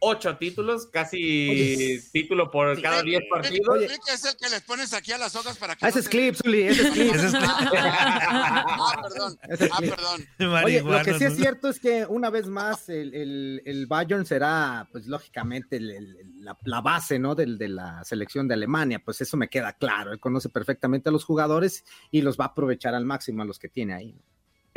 8 0.00 0.36
títulos, 0.38 0.86
casi 0.86 1.16
Oye. 1.50 2.00
título 2.12 2.50
por 2.50 2.80
cada 2.80 3.02
10 3.02 3.22
partidos. 3.30 3.68
Oye, 3.68 3.86
es 3.86 4.24
el 4.24 4.36
que 4.36 4.48
les 4.48 4.60
pones 4.62 4.92
aquí 4.92 5.12
a 5.12 5.18
las 5.18 5.34
hojas 5.36 5.56
para 5.58 5.76
que. 5.76 5.84
Ah, 5.84 5.88
ese 5.88 5.98
no 5.98 6.02
es 6.02 6.08
clip, 6.08 6.34
Zuli, 6.36 6.62
ese 6.62 6.82
es 6.88 6.90
clip. 6.92 7.12
Ah, 7.76 9.02
perdón. 9.02 9.38
Ah, 9.72 9.78
perdón. 9.80 10.64
Oye, 10.64 10.82
lo 10.82 11.02
que 11.02 11.14
sí 11.18 11.24
es 11.24 11.36
cierto 11.36 11.68
es 11.68 11.78
que 11.80 12.04
una 12.06 12.30
vez 12.30 12.46
más 12.46 12.88
el, 12.88 13.14
el, 13.14 13.62
el 13.64 13.86
Bayern 13.86 14.26
será, 14.26 14.88
pues 14.92 15.06
lógicamente, 15.06 15.76
el- 15.76 15.90
el- 15.90 16.44
la, 16.44 16.58
la 16.64 16.80
base, 16.80 17.18
¿no? 17.18 17.34
Del, 17.34 17.56
de 17.58 17.68
la 17.68 18.04
selección 18.04 18.46
de 18.48 18.54
Alemania, 18.54 19.00
pues 19.04 19.20
eso 19.20 19.36
me 19.36 19.48
queda 19.48 19.72
claro. 19.74 20.12
Él 20.12 20.20
conoce 20.20 20.48
perfectamente 20.48 21.08
a 21.08 21.12
los 21.12 21.24
jugadores 21.24 21.84
y 22.10 22.20
los 22.22 22.38
va 22.38 22.44
a 22.44 22.48
aprovechar 22.48 22.94
al 22.94 23.04
máximo 23.04 23.42
a 23.42 23.46
los 23.46 23.58
que 23.58 23.68
tiene 23.68 23.94
ahí. 23.94 24.12
¿no? 24.12 24.20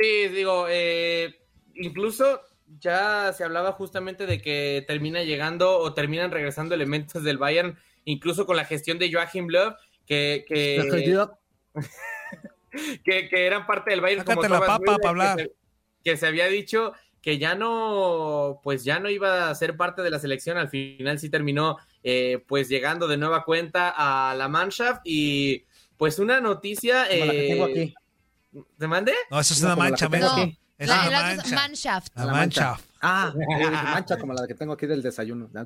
Sí, 0.00 0.28
digo, 0.28 0.66
eh, 0.70 1.40
incluso 1.74 2.40
ya 2.80 3.32
se 3.32 3.44
hablaba 3.44 3.72
justamente 3.72 4.26
de 4.26 4.40
que 4.40 4.84
termina 4.86 5.22
llegando 5.22 5.78
o 5.78 5.94
terminan 5.94 6.30
regresando 6.30 6.74
elementos 6.74 7.22
del 7.24 7.38
Bayern, 7.38 7.78
incluso 8.04 8.46
con 8.46 8.56
la 8.56 8.64
gestión 8.64 8.98
de 8.98 9.12
Joachim 9.12 9.48
Löw, 9.48 9.74
que, 10.06 10.44
que, 10.46 11.14
que, 13.04 13.28
que 13.28 13.46
eran 13.46 13.66
parte 13.66 13.90
del 13.90 14.00
Bayern 14.00 14.20
Sácate 14.22 14.48
como 14.48 14.48
la 14.48 14.60
papa 14.60 14.78
Müller, 14.78 15.00
pa' 15.00 15.08
hablar. 15.08 15.36
Que, 15.36 15.42
se, 15.44 15.52
que 16.04 16.16
se 16.16 16.26
había 16.26 16.46
dicho 16.46 16.92
que 17.20 17.38
ya 17.38 17.54
no, 17.54 18.60
pues 18.62 18.84
ya 18.84 19.00
no 19.00 19.10
iba 19.10 19.50
a 19.50 19.54
ser 19.54 19.76
parte 19.76 20.02
de 20.02 20.10
la 20.10 20.18
selección, 20.18 20.56
al 20.56 20.68
final 20.68 21.18
sí 21.18 21.28
terminó 21.28 21.76
eh, 22.02 22.44
pues 22.46 22.68
llegando 22.68 23.08
de 23.08 23.16
nueva 23.16 23.44
cuenta 23.44 23.92
a 23.96 24.34
la 24.34 24.48
Mannschaft 24.48 25.00
y 25.04 25.64
pues 25.96 26.18
una 26.18 26.40
noticia... 26.40 27.06
Como 27.10 27.24
la 27.26 27.32
que 27.32 27.46
tengo 27.48 27.66
eh, 27.68 27.70
aquí. 27.70 27.94
¿Te 28.78 28.86
mandé? 28.86 29.14
No, 29.30 29.40
eso 29.40 29.52
es 29.52 29.60
No, 29.60 29.66
una 29.68 29.76
mancha, 29.76 30.06
que 30.06 30.12
tengo 30.12 30.26
menso. 30.26 30.42
aquí. 30.42 30.58
Es 30.78 30.88
La, 30.88 31.10
mancha. 31.10 31.54
Manshaft. 31.56 32.16
La 32.16 32.26
mancha. 32.26 32.76
Ah, 33.02 33.32
yo 33.34 33.40
dije 33.58 33.70
mancha 33.70 34.16
como 34.16 34.32
la 34.32 34.46
que 34.46 34.54
tengo 34.54 34.72
aquí 34.72 34.86
del 34.86 35.02
desayuno. 35.02 35.50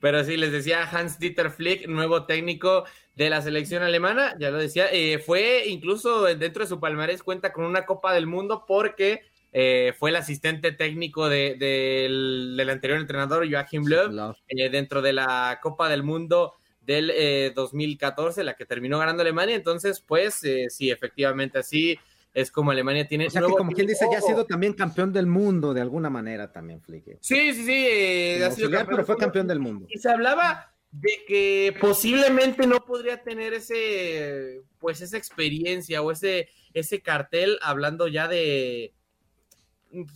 Pero 0.00 0.24
sí, 0.24 0.36
les 0.36 0.52
decía 0.52 0.88
Hans 0.90 1.18
Dieter 1.18 1.50
Flick, 1.50 1.86
nuevo 1.88 2.26
técnico 2.26 2.84
de 3.14 3.30
la 3.30 3.40
selección 3.40 3.82
alemana, 3.82 4.34
ya 4.38 4.50
lo 4.50 4.58
decía, 4.58 4.88
eh, 4.92 5.18
fue 5.24 5.64
incluso 5.68 6.24
dentro 6.24 6.64
de 6.64 6.68
su 6.68 6.80
palmarés 6.80 7.22
cuenta 7.22 7.52
con 7.52 7.64
una 7.64 7.86
Copa 7.86 8.12
del 8.12 8.26
Mundo 8.26 8.64
porque 8.66 9.22
eh, 9.52 9.94
fue 9.98 10.10
el 10.10 10.16
asistente 10.16 10.72
técnico 10.72 11.28
de- 11.28 11.54
del, 11.54 12.54
del 12.56 12.70
anterior 12.70 12.98
entrenador 13.00 13.48
Joachim 13.50 13.84
Löw 13.86 14.34
eh, 14.48 14.68
dentro 14.68 15.00
de 15.00 15.12
la 15.12 15.60
Copa 15.62 15.88
del 15.88 16.02
Mundo 16.02 16.54
del 16.80 17.10
eh, 17.14 17.52
2014, 17.54 18.42
la 18.44 18.54
que 18.54 18.66
terminó 18.66 18.98
ganando 18.98 19.22
Alemania. 19.22 19.54
Entonces, 19.54 20.00
pues 20.00 20.42
eh, 20.44 20.66
sí, 20.68 20.90
efectivamente 20.90 21.58
así 21.58 21.98
es 22.34 22.50
como 22.50 22.72
Alemania 22.72 23.06
tiene 23.06 23.28
O 23.28 23.30
sea 23.30 23.40
que 23.40 23.52
como 23.52 23.72
quien 23.72 23.86
dice, 23.86 24.06
ya 24.10 24.18
ha 24.18 24.20
sido 24.20 24.44
también 24.44 24.74
campeón 24.74 25.12
del 25.12 25.26
mundo 25.26 25.72
de 25.72 25.80
alguna 25.80 26.10
manera 26.10 26.52
también, 26.52 26.82
Flick. 26.82 27.18
Sí, 27.20 27.54
sí, 27.54 27.64
sí, 27.64 27.86
eh, 27.88 28.44
ha 28.44 28.50
sido 28.50 28.66
auxiliar, 28.66 28.86
pero 28.86 29.04
fue 29.04 29.16
campeón 29.16 29.46
del 29.46 29.60
mundo. 29.60 29.86
Y 29.88 29.98
se 29.98 30.10
hablaba 30.10 30.74
de 30.90 31.24
que 31.26 31.76
posiblemente 31.80 32.66
no 32.66 32.84
podría 32.84 33.22
tener 33.22 33.54
ese, 33.54 34.62
pues 34.78 35.00
esa 35.00 35.16
experiencia 35.16 36.02
o 36.02 36.10
ese, 36.10 36.48
ese 36.72 37.00
cartel, 37.00 37.58
hablando 37.62 38.08
ya 38.08 38.28
de, 38.28 38.94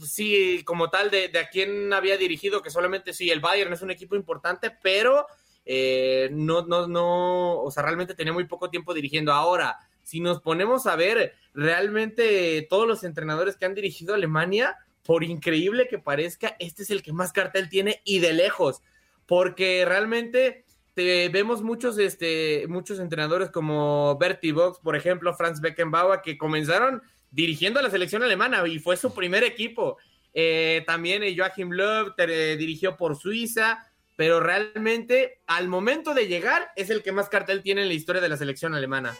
sí, 0.04 0.62
como 0.64 0.90
tal, 0.90 1.11
de, 1.11 1.28
de 1.28 1.38
a 1.38 1.48
quién 1.48 1.92
había 1.92 2.16
dirigido, 2.16 2.62
que 2.62 2.70
solamente 2.70 3.12
sí, 3.12 3.31
el 3.31 3.40
Bayern 3.40 3.72
es 3.72 3.83
un 3.83 3.90
equipo 3.90 4.16
importante, 4.16 4.72
pero 4.83 5.26
eh, 5.64 6.31
no, 6.33 6.64
no, 6.66 6.87
no, 6.88 7.61
o 7.61 7.70
sea, 7.70 7.83
realmente 7.83 8.14
tenía 8.14 8.33
muy 8.33 8.44
poco 8.44 8.70
tiempo 8.70 8.94
dirigiendo. 8.94 9.33
Ahora, 9.33 9.78
si 10.09 10.21
nos 10.21 10.40
ponemos 10.40 10.87
a 10.87 10.97
ver 10.97 11.35
realmente 11.53 12.66
todos 12.71 12.88
los 12.88 13.05
entrenadores 13.05 13.57
que 13.57 13.66
han 13.66 13.75
dirigido 13.75 14.14
Alemania, 14.14 14.75
por 15.05 15.23
increíble 15.23 15.87
que 15.87 15.99
parezca, 15.99 16.57
este 16.59 16.83
es 16.83 16.88
el 16.90 17.03
que 17.03 17.12
más 17.12 17.31
cartel 17.31 17.68
tiene 17.68 18.01
y 18.05 18.18
de 18.21 18.33
lejos, 18.33 18.81
porque 19.27 19.85
realmente 19.87 20.64
te- 20.94 21.29
vemos 21.29 21.62
muchos, 21.62 21.99
este, 21.99 22.64
muchos 22.68 23.01
entrenadores 23.01 23.51
como 23.51 24.16
Bertie 24.18 24.53
Box, 24.53 24.79
por 24.81 24.97
ejemplo, 24.97 25.35
Franz 25.35 25.61
Beckenbauer, 25.61 26.23
que 26.23 26.38
comenzaron 26.38 27.03
dirigiendo 27.31 27.79
a 27.79 27.83
la 27.83 27.90
selección 27.90 28.23
alemana 28.23 28.66
y 28.66 28.79
fue 28.79 28.97
su 28.97 29.12
primer 29.14 29.44
equipo. 29.44 29.99
Eh, 30.33 30.85
también 30.87 31.23
eh, 31.23 31.35
Joachim 31.37 31.71
Löw 31.71 32.14
te- 32.16 32.57
dirigió 32.57 32.97
por 32.97 33.14
Suiza, 33.16 33.87
pero 34.16 34.40
realmente 34.40 35.42
al 35.47 35.68
momento 35.68 36.14
de 36.14 36.27
llegar 36.29 36.71
es 36.77 36.88
el 36.88 37.03
que 37.03 37.12
más 37.12 37.29
cartel 37.29 37.62
tiene 37.62 37.83
en 37.83 37.88
la 37.88 37.94
historia 37.94 38.23
de 38.23 38.31
la 38.31 38.38
selección 38.38 38.75
alemana. 38.75 39.14